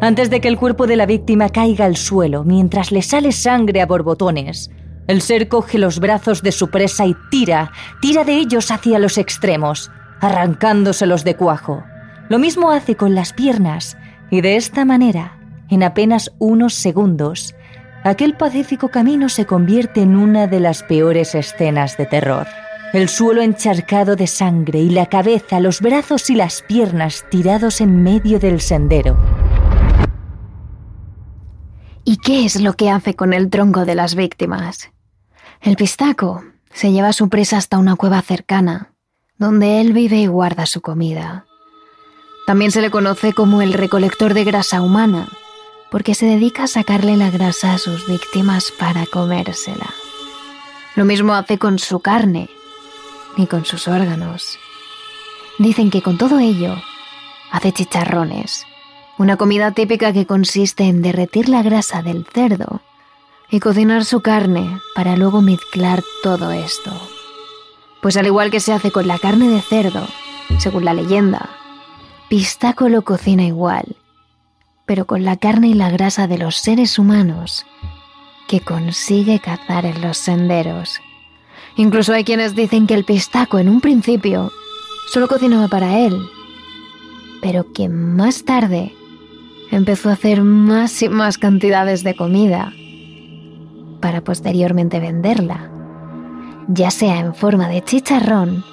Antes 0.00 0.30
de 0.30 0.40
que 0.40 0.48
el 0.48 0.58
cuerpo 0.58 0.86
de 0.86 0.96
la 0.96 1.06
víctima 1.06 1.48
caiga 1.48 1.84
al 1.84 1.96
suelo 1.96 2.44
mientras 2.44 2.92
le 2.92 3.02
sale 3.02 3.32
sangre 3.32 3.80
a 3.80 3.86
borbotones, 3.86 4.70
el 5.08 5.22
ser 5.22 5.48
coge 5.48 5.78
los 5.78 5.98
brazos 6.00 6.42
de 6.42 6.52
su 6.52 6.68
presa 6.68 7.06
y 7.06 7.16
tira, 7.30 7.72
tira 8.00 8.24
de 8.24 8.34
ellos 8.36 8.70
hacia 8.70 8.98
los 8.98 9.16
extremos, 9.16 9.90
arrancándoselos 10.20 11.24
de 11.24 11.34
cuajo. 11.34 11.82
Lo 12.28 12.38
mismo 12.38 12.70
hace 12.70 12.94
con 12.94 13.14
las 13.14 13.32
piernas, 13.32 13.96
y 14.30 14.42
de 14.42 14.56
esta 14.56 14.84
manera, 14.84 15.38
en 15.70 15.82
apenas 15.82 16.30
unos 16.38 16.74
segundos, 16.74 17.54
aquel 18.04 18.36
pacífico 18.36 18.90
camino 18.90 19.30
se 19.30 19.46
convierte 19.46 20.02
en 20.02 20.14
una 20.14 20.46
de 20.46 20.60
las 20.60 20.82
peores 20.82 21.34
escenas 21.34 21.96
de 21.96 22.04
terror. 22.04 22.46
El 22.92 23.08
suelo 23.08 23.40
encharcado 23.40 24.14
de 24.14 24.26
sangre 24.26 24.78
y 24.80 24.90
la 24.90 25.06
cabeza, 25.06 25.58
los 25.58 25.80
brazos 25.80 26.28
y 26.28 26.34
las 26.34 26.60
piernas 26.62 27.24
tirados 27.30 27.80
en 27.80 28.02
medio 28.02 28.38
del 28.38 28.60
sendero. 28.60 29.16
¿Y 32.04 32.18
qué 32.18 32.44
es 32.44 32.60
lo 32.60 32.74
que 32.74 32.90
hace 32.90 33.14
con 33.14 33.32
el 33.32 33.48
tronco 33.48 33.86
de 33.86 33.94
las 33.94 34.14
víctimas? 34.14 34.90
El 35.60 35.76
pistaco 35.76 36.44
se 36.72 36.92
lleva 36.92 37.08
a 37.08 37.12
su 37.12 37.28
presa 37.28 37.56
hasta 37.56 37.78
una 37.78 37.96
cueva 37.96 38.22
cercana, 38.22 38.92
donde 39.38 39.80
él 39.80 39.92
vive 39.92 40.18
y 40.18 40.26
guarda 40.26 40.66
su 40.66 40.80
comida. 40.80 41.46
También 42.46 42.70
se 42.70 42.80
le 42.80 42.90
conoce 42.90 43.32
como 43.32 43.60
el 43.60 43.72
recolector 43.72 44.34
de 44.34 44.44
grasa 44.44 44.80
humana, 44.80 45.28
porque 45.90 46.14
se 46.14 46.26
dedica 46.26 46.64
a 46.64 46.68
sacarle 46.68 47.16
la 47.16 47.30
grasa 47.30 47.74
a 47.74 47.78
sus 47.78 48.06
víctimas 48.06 48.72
para 48.78 49.04
comérsela. 49.06 49.90
Lo 50.94 51.04
mismo 51.04 51.34
hace 51.34 51.58
con 51.58 51.78
su 51.78 52.00
carne 52.00 52.48
y 53.36 53.46
con 53.46 53.64
sus 53.64 53.88
órganos. 53.88 54.58
Dicen 55.58 55.90
que 55.90 56.02
con 56.02 56.18
todo 56.18 56.38
ello 56.38 56.76
hace 57.50 57.72
chicharrones, 57.72 58.64
una 59.18 59.36
comida 59.36 59.72
típica 59.72 60.12
que 60.12 60.26
consiste 60.26 60.84
en 60.84 61.02
derretir 61.02 61.48
la 61.48 61.62
grasa 61.62 62.02
del 62.02 62.24
cerdo 62.24 62.80
y 63.50 63.60
cocinar 63.60 64.04
su 64.04 64.20
carne 64.20 64.80
para 64.94 65.16
luego 65.16 65.40
mezclar 65.40 66.02
todo 66.22 66.50
esto. 66.50 66.92
Pues 68.02 68.16
al 68.16 68.26
igual 68.26 68.50
que 68.50 68.60
se 68.60 68.72
hace 68.72 68.90
con 68.90 69.06
la 69.06 69.18
carne 69.18 69.48
de 69.48 69.60
cerdo, 69.60 70.06
según 70.58 70.84
la 70.84 70.94
leyenda, 70.94 71.50
Pistaco 72.28 72.88
lo 72.88 73.02
cocina 73.02 73.44
igual 73.44 73.96
pero 74.88 75.06
con 75.06 75.22
la 75.22 75.36
carne 75.36 75.68
y 75.68 75.74
la 75.74 75.90
grasa 75.90 76.26
de 76.26 76.38
los 76.38 76.56
seres 76.56 76.98
humanos 76.98 77.66
que 78.48 78.60
consigue 78.60 79.38
cazar 79.38 79.84
en 79.84 80.00
los 80.00 80.16
senderos. 80.16 80.98
Incluso 81.76 82.14
hay 82.14 82.24
quienes 82.24 82.56
dicen 82.56 82.86
que 82.86 82.94
el 82.94 83.04
pistaco 83.04 83.58
en 83.58 83.68
un 83.68 83.82
principio 83.82 84.50
solo 85.12 85.28
cocinaba 85.28 85.68
para 85.68 85.98
él, 85.98 86.18
pero 87.42 87.70
que 87.74 87.90
más 87.90 88.46
tarde 88.46 88.94
empezó 89.70 90.08
a 90.08 90.14
hacer 90.14 90.42
más 90.42 91.02
y 91.02 91.10
más 91.10 91.36
cantidades 91.36 92.02
de 92.02 92.16
comida 92.16 92.72
para 94.00 94.22
posteriormente 94.22 95.00
venderla, 95.00 95.70
ya 96.68 96.90
sea 96.90 97.18
en 97.18 97.34
forma 97.34 97.68
de 97.68 97.82
chicharrón 97.82 98.64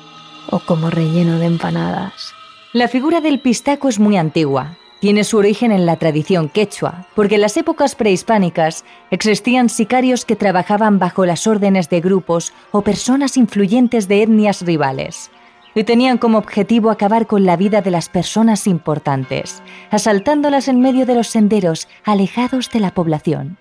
o 0.52 0.60
como 0.60 0.90
relleno 0.90 1.40
de 1.40 1.48
empanadas. 1.48 2.34
La 2.74 2.88
figura 2.88 3.22
del 3.22 3.40
pistaco 3.40 3.88
es 3.88 4.00
muy 4.00 4.18
antigua 4.18 4.78
tiene 5.06 5.24
su 5.24 5.38
origen 5.38 5.72
en 5.72 5.86
la 5.86 5.98
tradición 5.98 6.50
quechua, 6.50 7.06
porque 7.16 7.36
en 7.36 7.42
las 7.42 7.58
épocas 7.58 7.94
prehispánicas 7.94 8.86
existían 9.12 9.70
sicarios 9.70 10.26
que 10.26 10.36
trabajaban 10.36 10.98
bajo 10.98 11.28
las 11.28 11.46
órdenes 11.46 11.90
de 11.90 12.02
grupos 12.02 12.54
o 12.72 12.82
personas 12.82 13.38
influyentes 13.38 14.08
de 14.08 14.24
etnias 14.24 14.64
rivales, 14.64 15.30
y 15.76 15.84
tenían 15.84 16.18
como 16.18 16.40
objetivo 16.40 16.90
acabar 16.90 17.28
con 17.28 17.46
la 17.46 17.56
vida 17.56 17.82
de 17.82 17.92
las 17.92 18.10
personas 18.10 18.66
importantes, 18.66 19.62
asaltándolas 19.92 20.68
en 20.70 20.80
medio 20.80 21.06
de 21.06 21.14
los 21.14 21.28
senderos 21.28 21.88
alejados 22.04 22.72
de 22.72 22.80
la 22.80 22.92
población. 22.92 23.60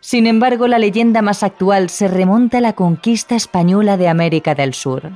Sin 0.00 0.26
embargo, 0.26 0.66
la 0.66 0.78
leyenda 0.78 1.20
más 1.20 1.42
actual 1.42 1.90
se 1.90 2.08
remonta 2.08 2.58
a 2.58 2.62
la 2.62 2.72
conquista 2.72 3.36
española 3.36 3.98
de 3.98 4.08
América 4.08 4.54
del 4.54 4.72
Sur. 4.72 5.10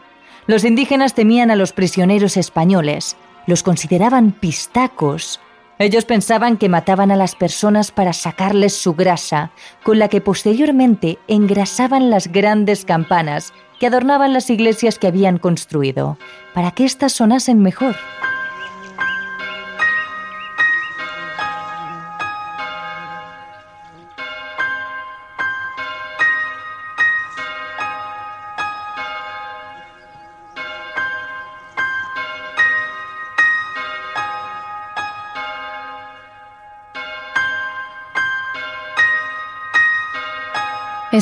Los 0.46 0.64
indígenas 0.64 1.14
temían 1.14 1.50
a 1.50 1.56
los 1.56 1.72
prisioneros 1.72 2.36
españoles, 2.36 3.16
los 3.46 3.62
consideraban 3.62 4.32
pistacos. 4.32 5.40
Ellos 5.78 6.04
pensaban 6.04 6.58
que 6.58 6.68
mataban 6.68 7.10
a 7.10 7.16
las 7.16 7.34
personas 7.34 7.90
para 7.90 8.12
sacarles 8.12 8.76
su 8.76 8.94
grasa, 8.94 9.52
con 9.82 9.98
la 9.98 10.08
que 10.08 10.20
posteriormente 10.20 11.18
engrasaban 11.28 12.10
las 12.10 12.28
grandes 12.28 12.84
campanas 12.84 13.54
que 13.80 13.86
adornaban 13.86 14.34
las 14.34 14.50
iglesias 14.50 14.98
que 14.98 15.06
habían 15.06 15.38
construido, 15.38 16.18
para 16.52 16.72
que 16.72 16.84
éstas 16.84 17.12
sonasen 17.12 17.60
mejor. 17.60 17.96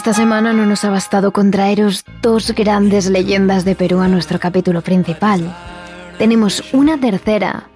Esta 0.02 0.14
semana 0.14 0.52
no 0.52 0.66
nos 0.66 0.84
ha 0.84 0.90
bastado 0.90 1.30
con 1.30 1.52
traeros 1.52 2.04
dos 2.22 2.50
grandes 2.56 3.08
leyendas 3.08 3.64
de 3.64 3.76
Perú 3.76 4.00
a 4.00 4.08
nuestro 4.08 4.40
capítulo 4.40 4.82
principal. 4.82 5.54
Tenemos 6.18 6.64
una 6.72 6.98
tercera 6.98 7.68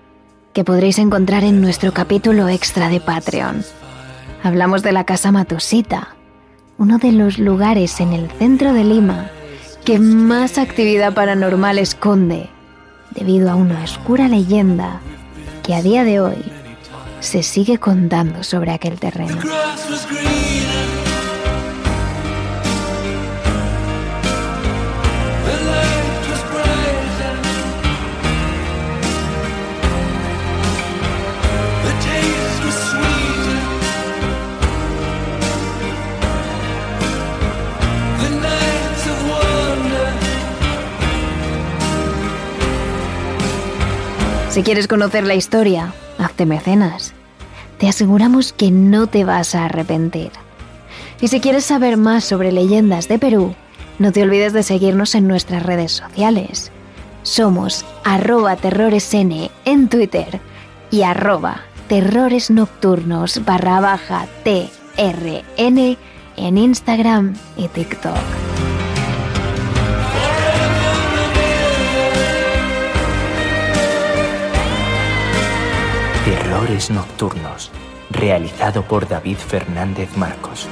que 0.53 0.65
podréis 0.65 0.99
encontrar 0.99 1.45
en 1.45 1.61
nuestro 1.61 1.93
capítulo 1.93 2.49
extra 2.49 2.89
de 2.89 2.99
Patreon. 2.99 3.65
Hablamos 4.43 4.83
de 4.83 4.91
la 4.91 5.05
Casa 5.05 5.31
Matosita, 5.31 6.17
uno 6.79 6.99
de 6.99 7.13
los 7.13 7.39
lugares 7.39 8.01
en 8.01 8.13
el 8.13 8.29
centro 8.29 8.73
de 8.73 8.83
Lima 8.83 9.31
que 9.85 10.01
más 10.01 10.59
actividad 10.59 11.15
paranormal 11.15 11.79
esconde, 11.79 12.51
debido 13.13 13.53
a 13.53 13.55
una 13.55 13.85
oscura 13.85 14.27
leyenda 14.27 15.01
que 15.63 15.77
a 15.77 15.83
día 15.83 16.03
de 16.03 16.19
hoy 16.19 16.45
se 17.21 17.45
sigue 17.45 17.79
contando 17.79 18.43
sobre 18.43 18.73
aquel 18.73 18.99
terreno. 18.99 19.39
Si 44.57 44.63
quieres 44.63 44.89
conocer 44.89 45.23
la 45.25 45.35
historia, 45.35 45.93
hazte 46.17 46.47
mecenas. 46.47 47.13
Te 47.77 47.91
aseguramos 47.91 48.55
que 48.55 48.71
no 48.71 49.07
te 49.07 49.23
vas 49.23 49.55
a 49.55 49.67
arrepentir. 49.67 50.31
Y 51.21 51.29
si 51.29 51.41
quieres 51.41 51.67
saber 51.67 51.99
más 51.99 52.25
sobre 52.25 52.53
leyendas 52.53 53.07
de 53.07 53.19
Perú, 53.19 53.55
no 53.99 54.13
te 54.13 54.23
olvides 54.23 54.55
de 54.55 54.63
seguirnos 54.63 55.15
en 55.15 55.29
nuestras 55.29 55.63
redes 55.63 55.93
sociales. 55.93 56.73
Somos 57.23 57.85
arroba 58.03 58.57
terroresn 58.57 59.51
en 59.67 59.89
Twitter 59.91 60.41
y 60.91 61.03
arroba 61.03 61.61
terroresnocturnos 61.91 63.45
barra 63.45 63.99
TRN 64.43 65.99
en 66.39 66.57
Instagram 66.57 67.35
y 67.59 67.69
TikTok. 67.69 68.56
Nocturnos, 76.67 77.71
realizado 78.11 78.83
por 78.83 79.09
David 79.09 79.37
Fernández 79.37 80.17
Marcos. 80.17 80.67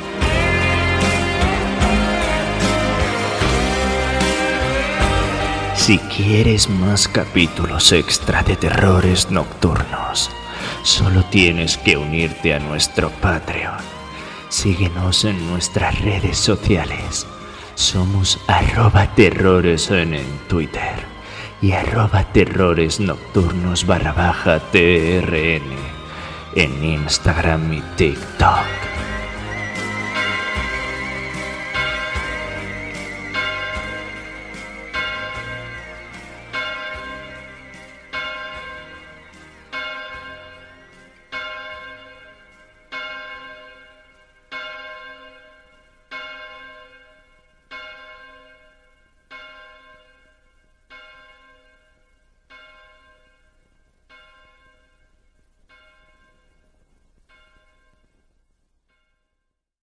Si 5.76 5.98
quieres 5.98 6.68
más 6.68 7.06
capítulos 7.06 7.92
extra 7.92 8.42
de 8.42 8.56
Terrores 8.56 9.30
Nocturnos, 9.30 10.32
solo 10.82 11.22
tienes 11.26 11.78
que 11.78 11.96
unirte 11.96 12.54
a 12.54 12.58
nuestro 12.58 13.10
Patreon. 13.10 13.78
Síguenos 14.48 15.24
en 15.24 15.48
nuestras 15.48 16.00
redes 16.00 16.38
sociales. 16.38 17.24
Somos 17.76 18.40
arroba 18.48 19.14
terrores 19.14 19.92
en 19.92 20.16
Twitter 20.48 21.13
y 21.64 21.72
arroba 21.72 22.24
terrores 22.24 23.00
nocturnos 23.00 23.86
barra 23.86 24.12
baja 24.12 24.60
TRN 24.60 25.62
en 26.54 26.84
Instagram 26.84 27.72
y 27.72 27.80
TikTok. 27.96 28.93